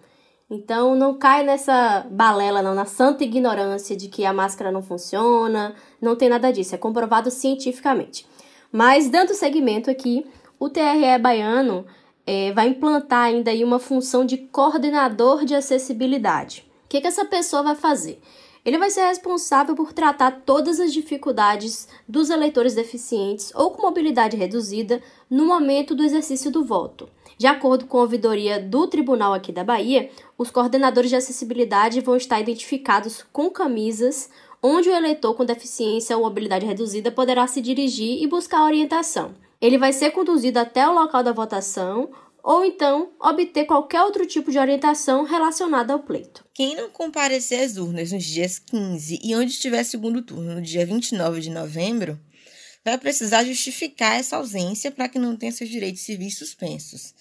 Então 0.50 0.96
não 0.96 1.16
cai 1.16 1.44
nessa 1.44 2.04
balela 2.10 2.60
não, 2.60 2.74
na 2.74 2.84
santa 2.84 3.22
ignorância 3.22 3.96
de 3.96 4.08
que 4.08 4.24
a 4.24 4.32
máscara 4.32 4.72
não 4.72 4.82
funciona, 4.82 5.74
não 6.00 6.16
tem 6.16 6.28
nada 6.28 6.52
disso, 6.52 6.74
é 6.74 6.78
comprovado 6.78 7.30
cientificamente. 7.30 8.26
Mas 8.72 9.08
dando 9.08 9.32
seguimento 9.32 9.90
aqui, 9.90 10.26
o 10.58 10.68
TRE 10.68 11.18
baiano 11.20 11.86
é, 12.26 12.52
vai 12.52 12.68
implantar 12.68 13.24
ainda 13.24 13.50
aí 13.50 13.62
uma 13.62 13.78
função 13.78 14.24
de 14.24 14.36
coordenador 14.38 15.44
de 15.44 15.54
acessibilidade. 15.54 16.68
O 16.84 16.88
que, 16.88 17.00
que 17.00 17.06
essa 17.06 17.24
pessoa 17.24 17.62
vai 17.62 17.76
fazer? 17.76 18.20
Ele 18.64 18.78
vai 18.78 18.90
ser 18.90 19.06
responsável 19.06 19.74
por 19.74 19.92
tratar 19.92 20.42
todas 20.44 20.78
as 20.80 20.92
dificuldades 20.92 21.88
dos 22.08 22.28
eleitores 22.28 22.74
deficientes 22.74 23.52
ou 23.54 23.70
com 23.70 23.82
mobilidade 23.82 24.36
reduzida 24.36 25.02
no 25.30 25.46
momento 25.46 25.94
do 25.94 26.02
exercício 26.02 26.50
do 26.50 26.64
voto. 26.64 27.08
De 27.38 27.46
acordo 27.46 27.86
com 27.86 27.98
a 27.98 28.02
ouvidoria 28.02 28.60
do 28.60 28.86
Tribunal 28.86 29.32
aqui 29.32 29.50
da 29.50 29.64
Bahia, 29.64 30.10
os 30.36 30.50
coordenadores 30.50 31.08
de 31.08 31.16
acessibilidade 31.16 32.00
vão 32.00 32.16
estar 32.16 32.38
identificados 32.38 33.24
com 33.32 33.48
camisas 33.48 34.28
onde 34.62 34.90
o 34.90 34.94
eleitor 34.94 35.34
com 35.34 35.44
deficiência 35.44 36.16
ou 36.16 36.24
mobilidade 36.24 36.66
reduzida 36.66 37.10
poderá 37.10 37.46
se 37.46 37.60
dirigir 37.60 38.22
e 38.22 38.26
buscar 38.26 38.64
orientação. 38.64 39.34
Ele 39.60 39.78
vai 39.78 39.92
ser 39.92 40.10
conduzido 40.10 40.58
até 40.58 40.86
o 40.88 40.92
local 40.92 41.22
da 41.22 41.32
votação, 41.32 42.10
ou 42.42 42.64
então 42.64 43.10
obter 43.20 43.64
qualquer 43.64 44.02
outro 44.02 44.26
tipo 44.26 44.50
de 44.50 44.58
orientação 44.58 45.24
relacionada 45.24 45.92
ao 45.92 46.00
pleito. 46.00 46.44
Quem 46.60 46.76
não 46.76 46.90
comparecer 46.90 47.60
às 47.60 47.78
urnas 47.78 48.12
nos 48.12 48.22
dias 48.22 48.58
15 48.58 49.18
e 49.24 49.34
onde 49.34 49.50
estiver 49.50 49.82
segundo 49.82 50.20
turno 50.20 50.56
no 50.56 50.60
dia 50.60 50.84
29 50.84 51.40
de 51.40 51.48
novembro, 51.48 52.20
vai 52.84 52.98
precisar 52.98 53.44
justificar 53.44 54.20
essa 54.20 54.36
ausência 54.36 54.90
para 54.90 55.08
que 55.08 55.18
não 55.18 55.34
tenha 55.38 55.52
seus 55.52 55.70
direitos 55.70 56.02
civis 56.02 56.36
suspensos. 56.36 57.14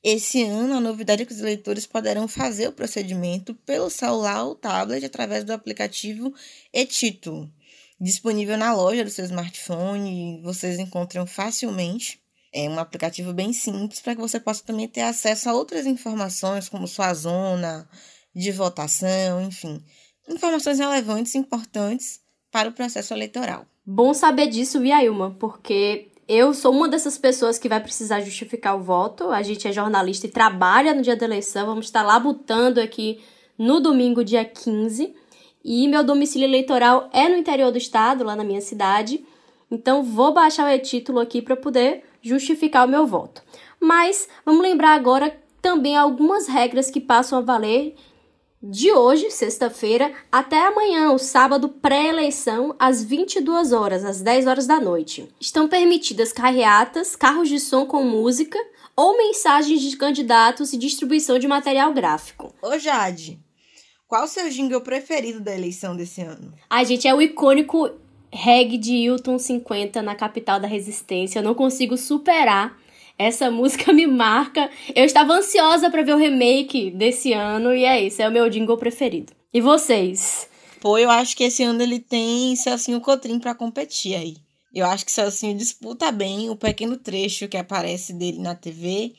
Esse 0.00 0.44
ano, 0.44 0.74
a 0.74 0.80
novidade 0.80 1.22
é 1.22 1.26
que 1.26 1.32
os 1.32 1.40
eleitores 1.40 1.88
poderão 1.88 2.28
fazer 2.28 2.68
o 2.68 2.72
procedimento 2.72 3.52
pelo 3.66 3.90
celular 3.90 4.44
ou 4.44 4.54
tablet 4.54 5.04
através 5.04 5.42
do 5.42 5.52
aplicativo 5.52 6.32
e-título, 6.72 7.52
disponível 8.00 8.56
na 8.56 8.72
loja 8.76 9.02
do 9.02 9.10
seu 9.10 9.24
smartphone, 9.24 10.40
vocês 10.40 10.78
encontram 10.78 11.26
facilmente 11.26 12.22
é 12.56 12.68
um 12.70 12.78
aplicativo 12.78 13.32
bem 13.32 13.52
simples 13.52 14.00
para 14.00 14.14
que 14.14 14.20
você 14.20 14.38
possa 14.38 14.62
também 14.62 14.86
ter 14.86 15.00
acesso 15.00 15.50
a 15.50 15.54
outras 15.54 15.86
informações, 15.86 16.68
como 16.68 16.86
sua 16.86 17.12
zona 17.12 17.90
de 18.34 18.50
votação, 18.50 19.40
enfim, 19.40 19.82
informações 20.28 20.78
relevantes 20.78 21.34
e 21.34 21.38
importantes 21.38 22.20
para 22.50 22.68
o 22.68 22.72
processo 22.72 23.14
eleitoral. 23.14 23.66
Bom 23.86 24.14
saber 24.14 24.46
disso, 24.46 24.80
Viailma, 24.80 25.36
porque 25.38 26.08
eu 26.26 26.54
sou 26.54 26.72
uma 26.72 26.88
dessas 26.88 27.18
pessoas 27.18 27.58
que 27.58 27.68
vai 27.68 27.80
precisar 27.80 28.20
justificar 28.20 28.76
o 28.76 28.82
voto. 28.82 29.30
A 29.30 29.42
gente 29.42 29.68
é 29.68 29.72
jornalista 29.72 30.26
e 30.26 30.30
trabalha 30.30 30.94
no 30.94 31.02
dia 31.02 31.16
da 31.16 31.26
eleição. 31.26 31.66
Vamos 31.66 31.86
estar 31.86 32.02
lá 32.02 32.18
botando 32.18 32.78
aqui 32.78 33.20
no 33.58 33.80
domingo, 33.80 34.24
dia 34.24 34.44
15. 34.44 35.14
E 35.62 35.88
meu 35.88 36.02
domicílio 36.02 36.46
eleitoral 36.46 37.10
é 37.12 37.28
no 37.28 37.36
interior 37.36 37.70
do 37.70 37.78
estado, 37.78 38.24
lá 38.24 38.34
na 38.34 38.44
minha 38.44 38.60
cidade. 38.60 39.24
Então 39.70 40.02
vou 40.02 40.32
baixar 40.32 40.66
o 40.66 40.70
e-título 40.70 41.20
aqui 41.20 41.42
para 41.42 41.56
poder 41.56 42.04
justificar 42.22 42.86
o 42.86 42.90
meu 42.90 43.06
voto. 43.06 43.42
Mas 43.78 44.28
vamos 44.46 44.62
lembrar 44.62 44.94
agora 44.94 45.36
também 45.60 45.96
algumas 45.96 46.46
regras 46.46 46.90
que 46.90 47.00
passam 47.00 47.38
a 47.38 47.42
valer 47.42 47.94
de 48.66 48.90
hoje, 48.92 49.30
sexta-feira, 49.30 50.10
até 50.32 50.66
amanhã, 50.66 51.12
o 51.12 51.18
sábado 51.18 51.68
pré-eleição, 51.68 52.74
às 52.78 53.04
22 53.04 53.72
horas, 53.72 54.04
às 54.06 54.22
10 54.22 54.46
horas 54.46 54.66
da 54.66 54.80
noite. 54.80 55.28
Estão 55.38 55.68
permitidas 55.68 56.32
carreatas, 56.32 57.14
carros 57.14 57.50
de 57.50 57.60
som 57.60 57.84
com 57.84 58.02
música 58.02 58.58
ou 58.96 59.18
mensagens 59.18 59.82
de 59.82 59.94
candidatos 59.96 60.72
e 60.72 60.78
distribuição 60.78 61.38
de 61.38 61.46
material 61.46 61.92
gráfico. 61.92 62.54
Ô 62.62 62.78
Jade, 62.78 63.38
qual 64.08 64.24
o 64.24 64.28
seu 64.28 64.48
jingle 64.48 64.80
preferido 64.80 65.40
da 65.40 65.54
eleição 65.54 65.94
desse 65.94 66.22
ano? 66.22 66.54
Ai, 66.70 66.86
gente, 66.86 67.06
é 67.06 67.14
o 67.14 67.20
icônico 67.20 67.90
reggae 68.32 68.78
de 68.78 68.94
Hilton 68.94 69.38
50 69.38 70.00
na 70.00 70.14
capital 70.14 70.58
da 70.58 70.66
resistência. 70.66 71.38
Eu 71.38 71.42
não 71.42 71.54
consigo 71.54 71.98
superar. 71.98 72.78
Essa 73.18 73.50
música 73.50 73.92
me 73.92 74.06
marca. 74.06 74.70
Eu 74.94 75.04
estava 75.04 75.34
ansiosa 75.34 75.90
para 75.90 76.02
ver 76.02 76.14
o 76.14 76.18
remake 76.18 76.90
desse 76.90 77.32
ano 77.32 77.74
e 77.74 77.84
é 77.84 78.06
isso, 78.06 78.20
é 78.20 78.28
o 78.28 78.32
meu 78.32 78.48
jingle 78.48 78.76
preferido. 78.76 79.32
E 79.52 79.60
vocês? 79.60 80.48
Pô, 80.80 80.98
eu 80.98 81.10
acho 81.10 81.36
que 81.36 81.44
esse 81.44 81.62
ano 81.62 81.82
ele 81.82 81.98
tem 81.98 82.54
Celcinho 82.56 83.00
Cotrim 83.00 83.38
para 83.38 83.54
competir 83.54 84.14
aí. 84.16 84.36
Eu 84.74 84.86
acho 84.86 85.06
que 85.06 85.12
Celcinho 85.12 85.56
disputa 85.56 86.10
bem 86.10 86.50
o 86.50 86.56
pequeno 86.56 86.96
trecho 86.96 87.48
que 87.48 87.56
aparece 87.56 88.12
dele 88.12 88.40
na 88.40 88.54
TV. 88.54 89.14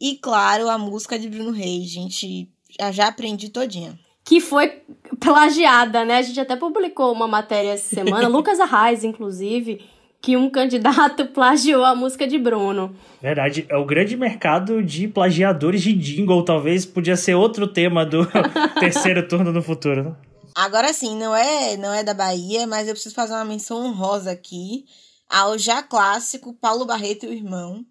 E 0.00 0.16
claro, 0.16 0.68
a 0.68 0.78
música 0.78 1.18
de 1.18 1.28
Bruno 1.28 1.50
Reis, 1.50 1.90
gente, 1.90 2.48
já 2.92 3.08
aprendi 3.08 3.48
todinha 3.48 3.98
que 4.24 4.40
foi 4.40 4.82
plagiada, 5.20 6.04
né? 6.04 6.18
A 6.18 6.22
gente 6.22 6.40
até 6.40 6.56
publicou 6.56 7.12
uma 7.12 7.26
matéria 7.26 7.70
essa 7.70 7.94
semana, 7.94 8.28
Lucas 8.28 8.60
Arraes, 8.60 9.04
inclusive, 9.04 9.80
que 10.22 10.36
um 10.36 10.48
candidato 10.48 11.26
plagiou 11.34 11.84
a 11.84 11.96
música 11.96 12.26
de 12.26 12.38
Bruno. 12.38 12.94
Verdade, 13.20 13.66
é 13.68 13.76
o 13.76 13.84
grande 13.84 14.16
mercado 14.16 14.82
de 14.82 15.08
plagiadores 15.08 15.82
de 15.82 15.92
jingle, 15.92 16.44
talvez 16.44 16.86
podia 16.86 17.16
ser 17.16 17.34
outro 17.34 17.66
tema 17.66 18.06
do 18.06 18.24
terceiro 18.78 19.26
turno 19.26 19.52
no 19.52 19.60
futuro. 19.60 20.04
Né? 20.04 20.16
Agora 20.54 20.92
sim, 20.92 21.18
não 21.18 21.34
é, 21.34 21.76
não 21.76 21.92
é 21.92 22.04
da 22.04 22.14
Bahia, 22.14 22.66
mas 22.66 22.86
eu 22.86 22.94
preciso 22.94 23.14
fazer 23.14 23.32
uma 23.32 23.44
menção 23.44 23.84
honrosa 23.84 24.30
aqui 24.30 24.84
ao 25.28 25.58
já 25.58 25.82
clássico 25.82 26.54
Paulo 26.54 26.84
Barreto 26.84 27.24
e 27.24 27.28
o 27.28 27.32
irmão, 27.32 27.84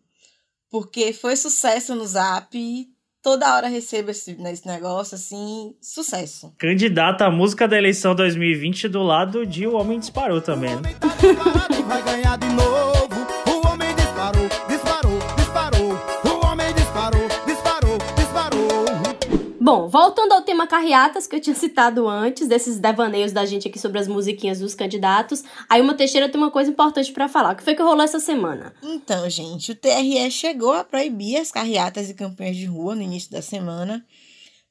porque 0.69 1.11
foi 1.11 1.35
sucesso 1.35 1.95
no 1.95 2.05
Zap, 2.05 2.55
toda 3.21 3.55
hora 3.55 3.67
recebo 3.67 4.11
esse, 4.11 4.37
esse 4.39 4.67
negócio, 4.67 5.15
assim, 5.15 5.73
sucesso. 5.81 6.53
Candidata 6.57 7.25
à 7.25 7.31
música 7.31 7.67
da 7.67 7.77
eleição 7.77 8.15
2020 8.15 8.87
do 8.87 9.03
lado 9.03 9.45
de 9.45 9.67
O 9.67 9.75
Homem 9.75 9.99
Disparou 9.99 10.41
também. 10.41 10.75
Né? 10.77 10.95
vai 11.87 12.01
ganhar 12.03 12.37
de 12.37 12.47
novo. 12.47 13.00
Voltando 19.91 20.31
ao 20.31 20.41
tema 20.41 20.65
carreatas 20.65 21.27
que 21.27 21.35
eu 21.35 21.41
tinha 21.41 21.53
citado 21.55 22.07
antes, 22.07 22.47
desses 22.47 22.79
devaneios 22.79 23.33
da 23.33 23.45
gente 23.45 23.67
aqui 23.67 23.77
sobre 23.77 23.99
as 23.99 24.07
musiquinhas 24.07 24.59
dos 24.59 24.73
candidatos, 24.73 25.43
aí 25.69 25.81
uma 25.81 25.93
Teixeira 25.93 26.29
tem 26.29 26.39
uma 26.39 26.49
coisa 26.49 26.71
importante 26.71 27.11
para 27.11 27.27
falar. 27.27 27.53
O 27.53 27.57
que 27.57 27.63
foi 27.63 27.75
que 27.75 27.83
rolou 27.83 28.01
essa 28.01 28.19
semana? 28.19 28.73
Então, 28.81 29.29
gente, 29.29 29.73
o 29.73 29.75
TRE 29.75 30.31
chegou 30.31 30.71
a 30.71 30.85
proibir 30.85 31.37
as 31.37 31.51
carreatas 31.51 32.09
e 32.09 32.13
campanhas 32.13 32.55
de 32.55 32.65
rua 32.65 32.95
no 32.95 33.01
início 33.01 33.29
da 33.29 33.41
semana, 33.41 34.05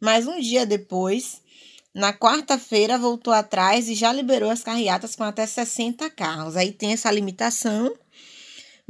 mas 0.00 0.26
um 0.26 0.40
dia 0.40 0.64
depois, 0.64 1.42
na 1.94 2.14
quarta-feira, 2.14 2.96
voltou 2.96 3.34
atrás 3.34 3.90
e 3.90 3.94
já 3.94 4.10
liberou 4.10 4.48
as 4.48 4.62
carreatas 4.62 5.14
com 5.14 5.24
até 5.24 5.44
60 5.44 6.08
carros. 6.08 6.56
Aí 6.56 6.72
tem 6.72 6.92
essa 6.92 7.10
limitação 7.10 7.94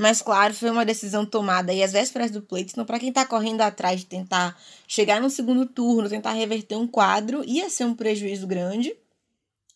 mas, 0.00 0.23
claro, 0.23 0.54
foi 0.54 0.71
uma 0.71 0.83
decisão 0.83 1.26
tomada 1.26 1.73
aí 1.73 1.83
às 1.83 1.92
vésperas 1.92 2.30
do 2.30 2.40
pleito. 2.40 2.71
Então, 2.73 2.87
para 2.87 2.99
quem 2.99 3.11
está 3.11 3.26
correndo 3.26 3.61
atrás 3.61 4.00
de 4.00 4.07
tentar 4.07 4.59
chegar 4.88 5.21
no 5.21 5.28
segundo 5.28 5.66
turno, 5.66 6.09
tentar 6.09 6.33
reverter 6.33 6.75
um 6.75 6.87
quadro, 6.87 7.45
ia 7.47 7.69
ser 7.69 7.85
um 7.85 7.95
prejuízo 7.95 8.47
grande. 8.47 8.97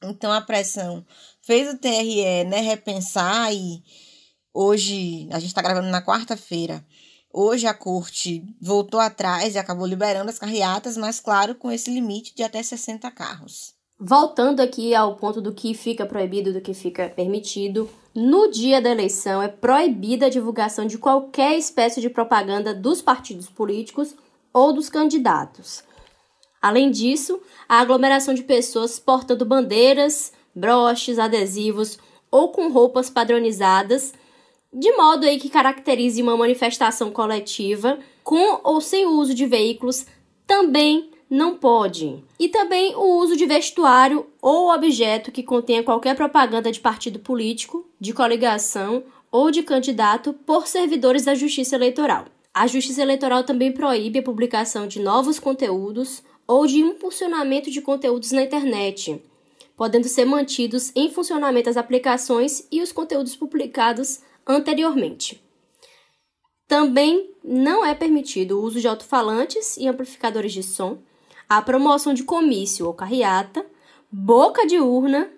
Então, 0.02 0.33
a 0.33 0.40
pressão 0.40 1.04
fez 1.43 1.69
o 1.69 1.76
TRE 1.76 2.45
né, 2.45 2.62
repensar 2.62 3.52
e 3.52 3.83
hoje, 4.54 5.28
a 5.31 5.38
gente 5.38 5.49
está 5.49 5.61
gravando 5.61 5.88
na 5.88 6.02
quarta-feira. 6.02 6.83
Hoje 7.31 7.66
a 7.66 7.75
corte 7.75 8.43
voltou 8.59 9.00
atrás 9.00 9.54
e 9.54 9.59
acabou 9.59 9.87
liberando 9.87 10.31
as 10.31 10.38
carreatas, 10.38 10.97
mas 10.97 11.21
claro, 11.21 11.54
com 11.54 11.71
esse 11.71 11.90
limite 11.90 12.35
de 12.35 12.43
até 12.43 12.62
60 12.62 13.11
carros. 13.11 13.74
Voltando 13.99 14.61
aqui 14.61 14.95
ao 14.95 15.15
ponto 15.17 15.41
do 15.41 15.53
que 15.53 15.73
fica 15.73 16.05
proibido, 16.05 16.53
do 16.53 16.61
que 16.61 16.75
fica 16.75 17.09
permitido, 17.09 17.89
no 18.15 18.51
dia 18.51 18.81
da 18.81 18.91
eleição 18.91 19.41
é 19.41 19.49
proibida 19.49 20.27
a 20.27 20.31
divulgação 20.31 20.87
de 20.87 20.99
qualquer 20.99 21.57
espécie 21.57 22.01
de 22.01 22.11
propaganda 22.11 22.75
dos 22.75 23.01
partidos 23.01 23.49
políticos 23.49 24.15
ou 24.53 24.73
dos 24.73 24.89
candidatos. 24.89 25.85
Além 26.61 26.91
disso, 26.91 27.41
a 27.69 27.81
aglomeração 27.81 28.35
de 28.35 28.43
pessoas 28.43 28.99
portando 28.99 29.45
bandeiras, 29.45 30.33
broches, 30.55 31.19
adesivos 31.19 31.99
ou 32.31 32.51
com 32.51 32.71
roupas 32.71 33.09
padronizadas 33.09 34.13
de 34.75 34.91
modo 34.97 35.25
aí 35.25 35.39
que 35.39 35.49
caracterize 35.49 36.21
uma 36.21 36.37
manifestação 36.37 37.13
coletiva 37.13 37.97
com 38.25 38.61
ou 38.65 38.81
sem 38.81 39.07
uso 39.07 39.33
de 39.33 39.47
veículos 39.47 40.05
também 40.47 41.11
não 41.35 41.57
pode. 41.57 42.23
E 42.38 42.49
também 42.49 42.95
o 42.95 43.19
uso 43.19 43.37
de 43.37 43.45
vestuário 43.45 44.25
ou 44.41 44.73
objeto 44.73 45.33
que 45.33 45.43
contenha 45.43 45.83
qualquer 45.83 46.14
propaganda 46.14 46.71
de 46.71 46.79
partido 46.79 47.19
político, 47.19 47.85
de 47.99 48.12
coligação 48.12 49.03
ou 49.33 49.50
de 49.50 49.64
candidato 49.64 50.33
por 50.33 50.69
servidores 50.69 51.25
da 51.25 51.35
Justiça 51.35 51.75
Eleitoral. 51.75 52.26
A 52.55 52.69
Justiça 52.69 53.03
Eleitoral 53.03 53.43
também 53.43 53.73
proíbe 53.73 54.21
a 54.21 54.23
publicação 54.23 54.87
de 54.87 55.00
novos 55.00 55.41
conteúdos 55.41 56.23
ou 56.47 56.69
de 56.69 56.79
impulsionamento 56.79 57.69
de 57.69 57.81
conteúdos 57.81 58.31
na 58.31 58.43
internet, 58.43 59.21
podendo 59.76 60.07
ser 60.07 60.25
mantidos 60.25 60.93
em 60.95 61.11
funcionamento 61.11 61.69
as 61.69 61.76
aplicações 61.76 62.64
e 62.71 62.81
os 62.81 62.93
conteúdos 62.93 63.35
publicados 63.35 64.21
anteriormente. 64.47 65.43
Também 66.69 67.35
não 67.43 67.85
é 67.85 67.93
permitido 67.93 68.53
o 68.53 68.62
uso 68.62 68.81
de 68.81 68.87
alto-falantes 68.87 69.76
e 69.76 69.88
amplificadores 69.88 70.53
de 70.53 70.62
som, 70.62 71.03
a 71.49 71.61
promoção 71.63 72.15
de 72.15 72.23
comício 72.23 72.87
ou 72.87 72.95
carreata, 72.95 73.65
boca 74.11 74.67
de 74.67 74.79
urna 74.79 75.29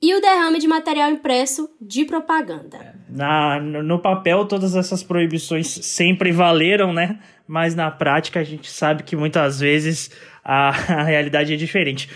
e 0.00 0.14
o 0.14 0.20
derrame 0.20 0.58
de 0.58 0.68
material 0.68 1.10
impresso 1.10 1.68
de 1.80 2.04
propaganda. 2.04 2.94
Na, 3.08 3.58
no 3.60 3.98
papel, 3.98 4.44
todas 4.46 4.76
essas 4.76 5.02
proibições 5.02 5.66
sempre 5.66 6.30
valeram, 6.32 6.92
né? 6.92 7.18
Mas 7.46 7.74
na 7.74 7.90
prática, 7.90 8.40
a 8.40 8.44
gente 8.44 8.70
sabe 8.70 9.02
que 9.02 9.16
muitas 9.16 9.60
vezes 9.60 10.10
a, 10.44 10.68
a 11.00 11.02
realidade 11.02 11.52
é 11.52 11.56
diferente. 11.56 12.10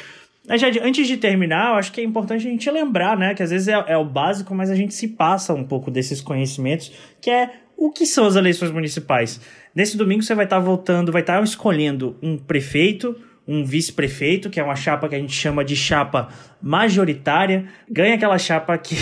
Mas, 0.46 0.62
antes 0.62 1.06
de 1.06 1.16
terminar, 1.16 1.70
eu 1.70 1.74
acho 1.74 1.92
que 1.92 2.00
é 2.00 2.04
importante 2.04 2.46
a 2.46 2.50
gente 2.50 2.70
lembrar, 2.70 3.16
né? 3.16 3.34
Que 3.34 3.42
às 3.42 3.50
vezes 3.50 3.68
é, 3.68 3.84
é 3.86 3.96
o 3.96 4.04
básico, 4.04 4.54
mas 4.54 4.70
a 4.70 4.74
gente 4.74 4.94
se 4.94 5.08
passa 5.08 5.54
um 5.54 5.64
pouco 5.64 5.90
desses 5.90 6.20
conhecimentos, 6.20 6.92
que 7.20 7.30
é 7.30 7.50
o 7.76 7.90
que 7.90 8.04
são 8.04 8.26
as 8.26 8.36
eleições 8.36 8.70
municipais. 8.70 9.40
Nesse 9.74 9.96
domingo 9.96 10.22
você 10.22 10.34
vai 10.34 10.44
estar 10.44 10.58
votando, 10.58 11.12
vai 11.12 11.22
estar 11.22 11.42
escolhendo 11.42 12.16
um 12.22 12.36
prefeito, 12.36 13.16
um 13.46 13.64
vice-prefeito, 13.64 14.50
que 14.50 14.60
é 14.60 14.62
uma 14.62 14.76
chapa 14.76 15.08
que 15.08 15.14
a 15.14 15.18
gente 15.18 15.32
chama 15.32 15.64
de 15.64 15.74
chapa 15.74 16.28
majoritária, 16.62 17.66
ganha 17.90 18.14
aquela 18.14 18.38
chapa 18.38 18.76
que, 18.78 18.94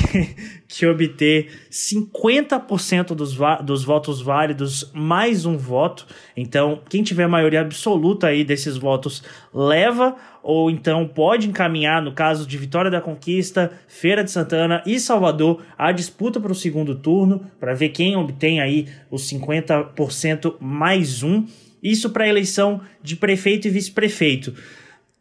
que 0.69 0.87
obter 0.87 1.51
50% 1.71 3.15
dos, 3.15 3.37
dos 3.65 3.85
votos 3.85 4.21
válidos 4.21 4.91
mais 4.93 5.47
um 5.47 5.57
voto. 5.57 6.07
Então, 6.37 6.83
quem 6.91 7.03
tiver 7.03 7.27
maioria 7.27 7.63
absoluta 7.63 8.27
aí 8.27 8.45
desses 8.45 8.77
votos 8.77 9.23
leva, 9.53 10.15
ou 10.43 10.71
então 10.71 11.09
pode 11.09 11.49
encaminhar, 11.49 12.03
no 12.03 12.13
caso 12.13 12.47
de 12.47 12.59
Vitória 12.59 12.91
da 12.91 13.01
Conquista, 13.01 13.73
Feira 13.89 14.23
de 14.23 14.31
Santana 14.31 14.83
e 14.85 15.01
Salvador, 15.01 15.63
a 15.77 15.91
disputa 15.91 16.39
para 16.39 16.53
o 16.53 16.55
segundo 16.55 16.95
turno, 16.95 17.51
para 17.59 17.73
ver 17.73 17.89
quem 17.89 18.15
obtém 18.15 18.61
aí 18.61 18.87
os 19.11 19.23
50% 19.23 20.57
mais 20.61 21.23
um. 21.23 21.47
Isso 21.83 22.11
para 22.11 22.25
a 22.25 22.29
eleição 22.29 22.83
de 23.03 23.17
prefeito 23.17 23.69
e 23.69 23.71
vice-prefeito. 23.71 24.53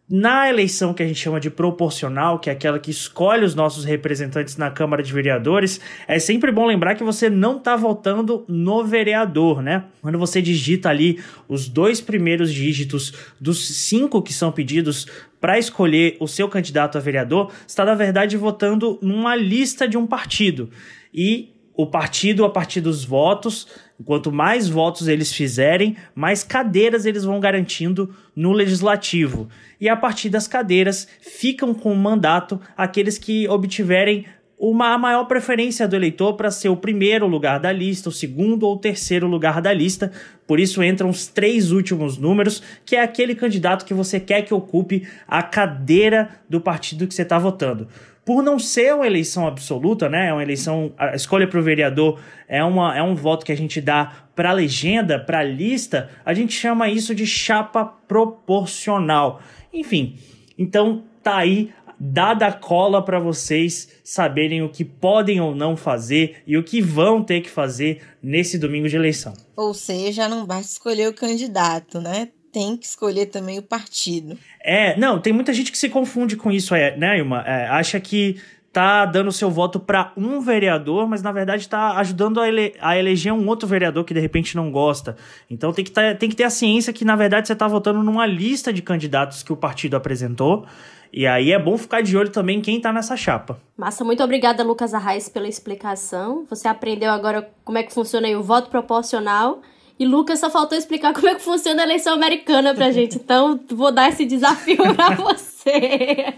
Na 0.10 0.48
eleição 0.48 0.94
que 0.94 1.04
a 1.04 1.06
gente 1.06 1.20
chama 1.20 1.38
de 1.38 1.50
proporcional, 1.50 2.40
que 2.40 2.50
é 2.50 2.54
aquela 2.54 2.80
que 2.80 2.90
escolhe 2.90 3.44
os 3.44 3.54
nossos 3.54 3.84
representantes 3.84 4.56
na 4.56 4.72
Câmara 4.72 5.04
de 5.04 5.12
Vereadores, 5.12 5.82
é 6.08 6.18
sempre 6.18 6.50
bom 6.50 6.66
lembrar 6.66 6.96
que 6.96 7.04
você 7.04 7.30
não 7.30 7.58
está 7.58 7.76
votando 7.76 8.46
no 8.48 8.86
vereador, 8.86 9.62
né? 9.62 9.84
Quando 10.02 10.18
você 10.18 10.42
digita 10.42 10.88
ali 10.88 11.22
os 11.46 11.68
dois 11.68 12.00
primeiros 12.00 12.54
dígitos 12.54 13.12
dos 13.38 13.68
cinco 13.68 14.22
que 14.22 14.32
são 14.32 14.50
pedidos 14.50 15.08
para 15.42 15.60
escolher 15.60 16.16
o 16.22 16.28
seu 16.28 16.48
candidato 16.48 16.98
a 16.98 17.02
vereador, 17.02 17.52
está 17.68 17.84
na 17.84 17.94
verdade 17.94 18.38
votando 18.38 18.98
numa 19.02 19.36
lista 19.36 19.90
de 19.90 19.98
um 19.98 20.08
partido. 20.08 20.70
E 21.14 21.57
o 21.78 21.86
partido, 21.86 22.44
a 22.44 22.50
partir 22.50 22.82
dos 22.82 23.06
votos, 23.06 23.68
quanto 24.04 24.32
mais 24.32 24.68
votos 24.68 25.08
eles 25.08 25.32
fizerem, 25.32 25.96
mais 26.16 26.44
cadeiras 26.44 27.06
eles 27.06 27.24
vão 27.24 27.40
garantindo 27.40 28.14
no 28.36 28.52
legislativo. 28.52 29.48
E 29.80 29.88
a 29.88 29.96
partir 29.96 30.28
das 30.30 30.48
cadeiras 30.48 31.08
ficam 31.22 31.76
com 31.76 31.94
o 31.94 31.96
mandato 31.96 32.60
aqueles 32.76 33.20
que 33.20 33.48
obtiverem 33.48 34.26
uma 34.60 34.92
a 34.92 34.98
maior 34.98 35.26
preferência 35.26 35.88
do 35.88 35.96
eleitor 35.96 36.34
para 36.34 36.50
ser 36.50 36.70
o 36.70 36.76
primeiro 36.76 37.28
lugar 37.28 37.60
da 37.60 37.72
lista, 37.72 38.10
o 38.10 38.12
segundo 38.12 38.64
ou 38.64 38.76
terceiro 38.76 39.28
lugar 39.28 39.62
da 39.62 39.72
lista. 39.72 40.12
Por 40.48 40.60
isso 40.60 40.82
entram 40.82 41.12
os 41.12 41.28
três 41.28 41.72
últimos 41.72 42.18
números, 42.18 42.64
que 42.84 42.96
é 42.96 43.04
aquele 43.04 43.36
candidato 43.36 43.86
que 43.86 43.94
você 43.94 44.20
quer 44.20 44.42
que 44.42 44.54
ocupe 44.56 45.08
a 45.28 45.44
cadeira 45.44 46.30
do 46.50 46.60
partido 46.60 47.06
que 47.06 47.14
você 47.14 47.22
está 47.22 47.38
votando 47.38 47.88
por 48.28 48.44
não 48.44 48.60
ser 48.60 48.94
uma 48.94 49.08
eleição 49.08 49.48
absoluta, 49.48 50.10
né? 50.10 50.28
É 50.28 50.34
uma 50.34 50.44
eleição, 50.44 50.92
a 50.98 51.16
escolha 51.16 51.48
para 51.48 51.62
o 51.62 51.64
vereador 51.64 52.20
é, 52.46 52.62
uma, 52.62 52.94
é 52.94 53.02
um 53.02 53.16
voto 53.16 53.46
que 53.46 53.54
a 53.54 53.56
gente 53.56 53.80
dá 53.80 54.28
para 54.36 54.50
a 54.50 54.54
legenda, 54.54 55.18
para 55.18 55.40
a 55.40 55.44
lista, 55.44 56.10
a 56.26 56.34
gente 56.34 56.52
chama 56.52 56.90
isso 56.90 57.16
de 57.16 57.26
chapa 57.26 57.86
proporcional. 57.86 59.42
Enfim, 59.74 60.18
então 60.58 61.06
tá 61.24 61.38
aí 61.38 61.72
dada 61.98 62.48
a 62.48 62.52
cola 62.52 63.02
para 63.02 63.18
vocês 63.18 63.94
saberem 64.04 64.62
o 64.62 64.68
que 64.68 64.84
podem 64.84 65.40
ou 65.40 65.56
não 65.56 65.78
fazer 65.78 66.44
e 66.46 66.58
o 66.58 66.64
que 66.64 66.82
vão 66.82 67.24
ter 67.24 67.40
que 67.40 67.50
fazer 67.50 68.02
nesse 68.22 68.60
domingo 68.60 68.90
de 68.90 68.98
eleição. 68.98 69.34
Ou 69.56 69.74
seja, 69.74 70.28
não 70.28 70.46
basta 70.46 70.74
escolher 70.74 71.08
o 71.08 71.14
candidato, 71.14 72.02
né? 72.02 72.28
Tem 72.52 72.78
que 72.78 72.86
escolher 72.86 73.28
também 73.28 73.60
o 73.60 73.64
partido. 73.64 74.38
É, 74.64 74.98
não, 74.98 75.20
tem 75.20 75.34
muita 75.34 75.54
gente 75.54 75.72
que 75.72 75.78
se 75.78 75.90
confunde 75.90 76.36
com 76.36 76.52
isso, 76.52 76.74
é, 76.74 76.96
né, 76.98 77.20
Ilma? 77.20 77.44
É, 77.46 77.68
acha 77.68 78.00
que 78.00 78.38
tá 78.72 79.06
dando 79.06 79.32
seu 79.32 79.50
voto 79.50 79.80
para 79.80 80.12
um 80.16 80.40
vereador, 80.40 81.08
mas 81.08 81.24
na 81.24 81.32
verdade 81.32 81.64
está 81.64 81.98
ajudando 81.98 82.40
a, 82.40 82.48
ele 82.48 82.76
a, 82.80 82.96
eleger 82.96 83.34
um 83.34 83.48
outro 83.48 83.68
vereador 83.68 84.04
que 84.04 84.14
de 84.14 84.20
repente 84.20 84.56
não 84.56 84.72
gosta. 84.72 85.18
Então 85.50 85.74
tem 85.74 85.84
que, 85.84 85.90
tá, 85.90 86.14
tem 86.14 86.30
que 86.30 86.36
ter 86.36 86.44
a 86.44 86.50
ciência 86.50 86.94
que 86.94 87.04
na 87.04 87.16
verdade 87.16 87.48
você 87.48 87.54
está 87.54 87.68
votando 87.68 88.04
numa 88.04 88.28
lista 88.28 88.72
de 88.72 88.82
candidatos 88.82 89.42
que 89.42 89.52
o 89.52 89.58
partido 89.58 89.96
apresentou. 89.96 90.66
E 91.12 91.26
aí 91.26 91.52
é 91.52 91.58
bom 91.58 91.78
ficar 91.78 92.02
de 92.02 92.16
olho 92.16 92.30
também 92.30 92.62
quem 92.62 92.80
tá 92.80 92.94
nessa 92.94 93.18
chapa. 93.18 93.60
Massa, 93.76 94.04
muito 94.04 94.24
obrigada, 94.24 94.64
Lucas 94.64 94.94
Arraes, 94.94 95.28
pela 95.28 95.48
explicação. 95.48 96.46
Você 96.50 96.68
aprendeu 96.68 97.12
agora 97.12 97.50
como 97.64 97.80
é 97.80 97.84
que 97.84 97.94
funciona 97.94 98.28
o 98.38 98.44
voto 98.44 98.70
proporcional. 98.70 99.62
E 100.00 100.06
Lucas 100.06 100.40
só 100.40 100.50
faltou 100.50 100.78
explicar 100.78 101.14
como 101.14 101.28
é 101.28 101.36
que 101.36 101.42
funciona 101.42 101.82
a 101.82 101.86
eleição 101.86 102.14
americana 102.14 102.74
pra 102.74 102.92
gente. 102.92 103.16
Então, 103.16 103.60
vou 103.70 103.92
dar 103.92 104.10
esse 104.10 104.26
desafio 104.26 104.78
pra 104.96 105.10
você. 105.18 106.34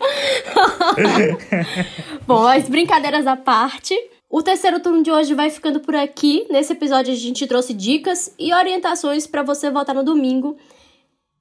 Bom, 2.25 2.47
as 2.47 2.69
brincadeiras 2.69 3.27
à 3.27 3.35
parte. 3.35 3.93
O 4.29 4.41
terceiro 4.41 4.79
turno 4.79 5.03
de 5.03 5.11
hoje 5.11 5.33
vai 5.33 5.49
ficando 5.49 5.79
por 5.79 5.95
aqui. 5.95 6.45
Nesse 6.49 6.73
episódio 6.73 7.11
a 7.11 7.17
gente 7.17 7.47
trouxe 7.47 7.73
dicas 7.73 8.33
e 8.39 8.53
orientações 8.53 9.27
para 9.27 9.43
você 9.43 9.69
votar 9.69 9.95
no 9.95 10.03
domingo. 10.03 10.55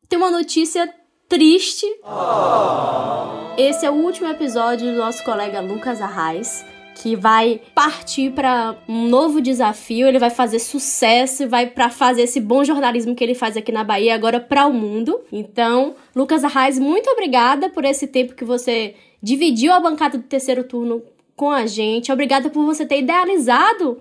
Tem 0.08 0.18
uma 0.18 0.30
notícia 0.30 0.92
triste. 1.28 1.86
Oh. 2.02 3.54
Esse 3.58 3.84
é 3.84 3.90
o 3.90 3.94
último 3.94 4.28
episódio 4.28 4.90
do 4.90 4.96
nosso 4.98 5.22
colega 5.22 5.60
Lucas 5.60 6.00
Arraes 6.00 6.64
que 7.00 7.14
vai 7.14 7.60
partir 7.74 8.30
para 8.32 8.76
um 8.88 9.08
novo 9.08 9.40
desafio, 9.40 10.06
ele 10.06 10.18
vai 10.18 10.30
fazer 10.30 10.58
sucesso 10.58 11.48
vai 11.48 11.66
para 11.66 11.88
fazer 11.90 12.22
esse 12.22 12.40
bom 12.40 12.64
jornalismo 12.64 13.14
que 13.14 13.22
ele 13.22 13.34
faz 13.34 13.56
aqui 13.56 13.70
na 13.70 13.84
Bahia 13.84 14.14
agora 14.14 14.40
para 14.40 14.66
o 14.66 14.72
mundo. 14.72 15.20
Então, 15.32 15.94
Lucas 16.14 16.42
Arraes, 16.42 16.78
muito 16.78 17.08
obrigada 17.10 17.70
por 17.70 17.84
esse 17.84 18.06
tempo 18.06 18.34
que 18.34 18.44
você 18.44 18.94
dividiu 19.22 19.72
a 19.72 19.80
bancada 19.80 20.18
do 20.18 20.24
terceiro 20.24 20.64
turno 20.64 21.02
com 21.36 21.50
a 21.50 21.66
gente. 21.66 22.10
Obrigada 22.10 22.50
por 22.50 22.64
você 22.64 22.84
ter 22.84 22.98
idealizado 22.98 24.00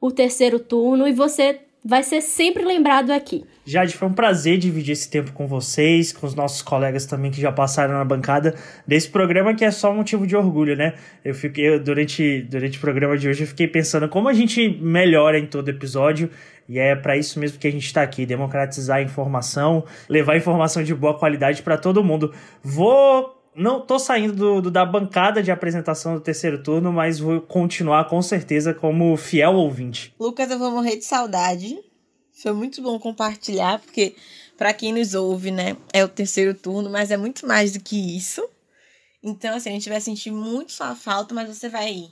o 0.00 0.10
terceiro 0.10 0.58
turno 0.58 1.06
e 1.06 1.12
você 1.12 1.60
vai 1.88 2.02
ser 2.02 2.20
sempre 2.20 2.66
lembrado 2.66 3.10
aqui. 3.10 3.46
Jade, 3.64 3.96
foi 3.96 4.08
um 4.08 4.12
prazer 4.12 4.58
dividir 4.58 4.92
esse 4.92 5.08
tempo 5.08 5.32
com 5.32 5.46
vocês, 5.46 6.12
com 6.12 6.26
os 6.26 6.34
nossos 6.34 6.60
colegas 6.60 7.06
também 7.06 7.30
que 7.30 7.40
já 7.40 7.50
passaram 7.50 7.94
na 7.94 8.04
bancada 8.04 8.54
desse 8.86 9.08
programa 9.08 9.54
que 9.54 9.64
é 9.64 9.70
só 9.70 9.94
motivo 9.94 10.26
de 10.26 10.36
orgulho, 10.36 10.76
né? 10.76 10.92
Eu 11.24 11.34
fiquei 11.34 11.78
durante 11.78 12.42
durante 12.42 12.76
o 12.76 12.80
programa 12.82 13.16
de 13.16 13.26
hoje 13.26 13.44
eu 13.44 13.46
fiquei 13.46 13.66
pensando 13.66 14.06
como 14.06 14.28
a 14.28 14.34
gente 14.34 14.68
melhora 14.82 15.38
em 15.38 15.46
todo 15.46 15.70
episódio 15.70 16.28
e 16.68 16.78
é 16.78 16.94
para 16.94 17.16
isso 17.16 17.40
mesmo 17.40 17.58
que 17.58 17.66
a 17.66 17.72
gente 17.72 17.86
está 17.86 18.02
aqui, 18.02 18.26
democratizar 18.26 18.98
a 18.98 19.02
informação, 19.02 19.82
levar 20.10 20.36
informação 20.36 20.82
de 20.82 20.94
boa 20.94 21.18
qualidade 21.18 21.62
para 21.62 21.78
todo 21.78 22.04
mundo. 22.04 22.34
Vou 22.62 23.37
não 23.58 23.80
tô 23.80 23.98
saindo 23.98 24.32
do, 24.32 24.62
do, 24.62 24.70
da 24.70 24.86
bancada 24.86 25.42
de 25.42 25.50
apresentação 25.50 26.14
do 26.14 26.20
terceiro 26.20 26.62
turno, 26.62 26.92
mas 26.92 27.18
vou 27.18 27.40
continuar 27.40 28.04
com 28.08 28.22
certeza 28.22 28.72
como 28.72 29.16
fiel 29.16 29.54
ouvinte. 29.54 30.14
Lucas, 30.18 30.50
eu 30.50 30.58
vou 30.58 30.70
morrer 30.70 30.96
de 30.96 31.04
saudade. 31.04 31.76
Foi 32.40 32.52
muito 32.52 32.80
bom 32.80 32.98
compartilhar, 33.00 33.80
porque 33.80 34.14
para 34.56 34.72
quem 34.72 34.92
nos 34.92 35.14
ouve, 35.14 35.50
né, 35.50 35.76
é 35.92 36.04
o 36.04 36.08
terceiro 36.08 36.54
turno, 36.54 36.88
mas 36.88 37.10
é 37.10 37.16
muito 37.16 37.46
mais 37.46 37.72
do 37.72 37.80
que 37.80 38.16
isso. 38.16 38.48
Então, 39.22 39.56
assim, 39.56 39.70
a 39.70 39.72
gente 39.72 39.88
vai 39.88 40.00
sentir 40.00 40.30
muito 40.30 40.72
sua 40.72 40.94
falta, 40.94 41.34
mas 41.34 41.48
você 41.48 41.68
vai 41.68 42.08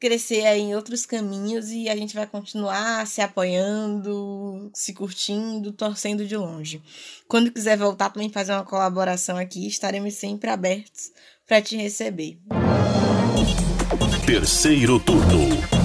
crescer 0.00 0.44
em 0.56 0.74
outros 0.74 1.06
caminhos 1.06 1.70
e 1.70 1.88
a 1.88 1.96
gente 1.96 2.14
vai 2.14 2.26
continuar 2.26 3.06
se 3.06 3.20
apoiando, 3.20 4.70
se 4.74 4.92
curtindo, 4.92 5.72
torcendo 5.72 6.26
de 6.26 6.36
longe. 6.36 6.82
Quando 7.26 7.50
quiser 7.50 7.76
voltar 7.76 8.10
também 8.10 8.30
fazer 8.30 8.52
uma 8.52 8.64
colaboração 8.64 9.36
aqui, 9.36 9.66
estaremos 9.66 10.14
sempre 10.14 10.50
abertos 10.50 11.10
para 11.46 11.62
te 11.62 11.76
receber. 11.76 12.38
Terceiro 14.26 14.98
turno. 15.00 15.84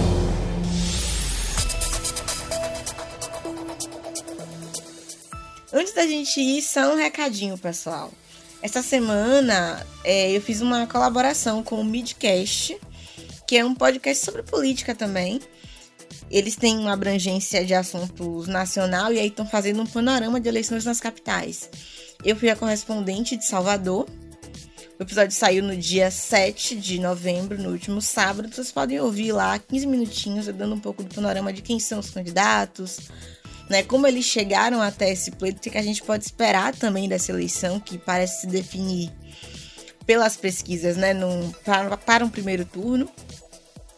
Antes 5.72 5.93
da 5.93 6.08
gente 6.08 6.41
ir, 6.41 6.62
só 6.62 6.93
um 6.93 6.95
recadinho, 6.95 7.58
pessoal. 7.58 8.12
Essa 8.62 8.82
semana 8.82 9.86
é, 10.04 10.36
eu 10.36 10.41
fiz 10.41 10.62
uma 10.62 10.88
colaboração 10.88 11.63
com 11.63 11.80
o 11.80 11.86
Midcast, 11.86 12.78
que 13.49 13.57
é 13.57 13.65
um 13.65 13.73
podcast 13.73 14.23
sobre 14.23 14.43
política 14.43 14.93
também. 14.93 15.41
Eles 16.29 16.55
têm 16.55 16.77
uma 16.77 16.93
abrangência 16.93 17.65
de 17.65 17.73
assuntos 17.73 18.47
nacional 18.47 19.12
e 19.12 19.17
aí 19.17 19.25
estão 19.25 19.43
fazendo 19.43 19.81
um 19.81 19.88
panorama 19.88 20.39
de 20.39 20.47
eleições 20.47 20.85
nas 20.85 20.99
capitais. 20.99 21.67
Eu 22.23 22.35
fui 22.35 22.51
a 22.51 22.55
correspondente 22.55 23.35
de 23.35 23.43
Salvador. 23.43 24.07
O 24.99 25.01
episódio 25.01 25.35
saiu 25.35 25.63
no 25.63 25.75
dia 25.75 26.12
7 26.12 26.75
de 26.75 26.99
novembro, 26.99 27.59
no 27.59 27.71
último 27.71 28.03
sábado. 28.03 28.53
Vocês 28.53 28.71
podem 28.71 28.99
ouvir 28.99 29.31
lá 29.31 29.57
15 29.57 29.88
minutinhos, 29.88 30.45
dando 30.45 30.75
um 30.75 30.79
pouco 30.79 31.01
do 31.01 31.15
panorama 31.15 31.51
de 31.51 31.63
quem 31.63 31.79
são 31.79 31.97
os 31.97 32.12
candidatos, 32.12 32.99
né? 33.67 33.81
Como 33.81 34.05
eles 34.05 34.25
chegaram 34.25 34.79
até 34.79 35.12
esse 35.12 35.31
pleito, 35.31 35.57
o 35.57 35.71
que 35.71 35.75
a 35.75 35.81
gente 35.81 36.03
pode 36.03 36.23
esperar 36.23 36.75
também 36.75 37.09
dessa 37.09 37.31
eleição, 37.31 37.79
que 37.79 37.97
parece 37.97 38.41
se 38.41 38.47
definir 38.47 39.12
pelas 40.05 40.38
pesquisas, 40.38 40.97
né? 40.97 41.15
Num, 41.15 41.51
para, 41.65 41.97
para 41.97 42.23
um 42.23 42.29
primeiro 42.29 42.63
turno. 42.63 43.09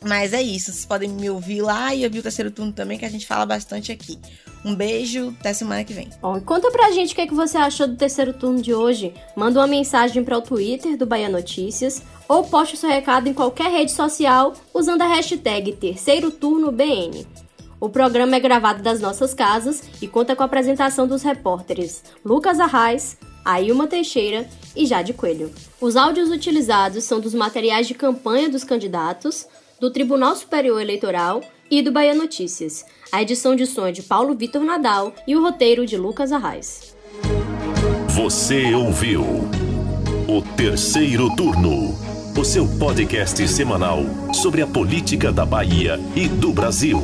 Mas 0.03 0.33
é 0.33 0.41
isso, 0.41 0.71
vocês 0.71 0.85
podem 0.85 1.09
me 1.09 1.29
ouvir 1.29 1.61
lá 1.61 1.93
e 1.93 2.03
ouvir 2.03 2.19
o 2.19 2.23
terceiro 2.23 2.49
turno 2.49 2.71
também, 2.71 2.97
que 2.97 3.05
a 3.05 3.09
gente 3.09 3.27
fala 3.27 3.45
bastante 3.45 3.91
aqui. 3.91 4.17
Um 4.65 4.73
beijo, 4.73 5.35
até 5.39 5.53
semana 5.53 5.83
que 5.83 5.93
vem. 5.93 6.09
Bom, 6.19 6.37
e 6.37 6.41
conta 6.41 6.71
pra 6.71 6.91
gente 6.91 7.13
o 7.13 7.15
que, 7.15 7.21
é 7.21 7.27
que 7.27 7.33
você 7.33 7.57
achou 7.57 7.87
do 7.87 7.95
terceiro 7.95 8.33
turno 8.33 8.61
de 8.61 8.73
hoje. 8.73 9.13
Manda 9.35 9.59
uma 9.59 9.67
mensagem 9.67 10.23
para 10.23 10.37
o 10.37 10.41
Twitter 10.41 10.97
do 10.97 11.05
Bahia 11.05 11.29
Notícias 11.29 12.01
ou 12.27 12.43
poste 12.43 12.77
seu 12.77 12.89
recado 12.89 13.27
em 13.27 13.33
qualquer 13.33 13.71
rede 13.71 13.91
social 13.91 14.53
usando 14.73 15.03
a 15.03 15.07
hashtag 15.07 15.73
Terceiro 15.73 16.31
Turno 16.31 16.71
BN. 16.71 17.27
O 17.79 17.89
programa 17.89 18.35
é 18.35 18.39
gravado 18.39 18.81
das 18.81 18.99
nossas 18.99 19.33
casas 19.33 19.83
e 20.01 20.07
conta 20.07 20.35
com 20.35 20.43
a 20.43 20.45
apresentação 20.45 21.07
dos 21.07 21.23
repórteres 21.23 22.03
Lucas 22.23 22.59
Arraes, 22.59 23.17
Ailma 23.43 23.87
Teixeira 23.87 24.47
e 24.75 24.85
Jade 24.85 25.13
Coelho. 25.13 25.51
Os 25.79 25.95
áudios 25.95 26.29
utilizados 26.29 27.03
são 27.03 27.19
dos 27.19 27.33
materiais 27.33 27.87
de 27.87 27.95
campanha 27.95 28.49
dos 28.49 28.63
candidatos, 28.63 29.47
do 29.81 29.89
Tribunal 29.89 30.35
Superior 30.35 30.79
Eleitoral 30.79 31.41
e 31.69 31.81
do 31.81 31.91
Bahia 31.91 32.13
Notícias. 32.13 32.85
A 33.11 33.23
edição 33.23 33.55
de 33.55 33.65
som 33.65 33.87
é 33.87 33.91
de 33.91 34.03
Paulo 34.03 34.35
Vitor 34.35 34.63
Nadal 34.63 35.11
e 35.27 35.35
o 35.35 35.41
roteiro 35.41 35.87
de 35.87 35.97
Lucas 35.97 36.31
Arraes. 36.31 36.95
Você 38.09 38.75
ouviu 38.75 39.23
o 40.27 40.41
terceiro 40.55 41.35
turno, 41.35 41.95
o 42.39 42.45
seu 42.45 42.67
podcast 42.77 43.45
semanal 43.47 44.03
sobre 44.31 44.61
a 44.61 44.67
política 44.67 45.31
da 45.31 45.45
Bahia 45.45 45.99
e 46.15 46.27
do 46.27 46.53
Brasil. 46.53 47.01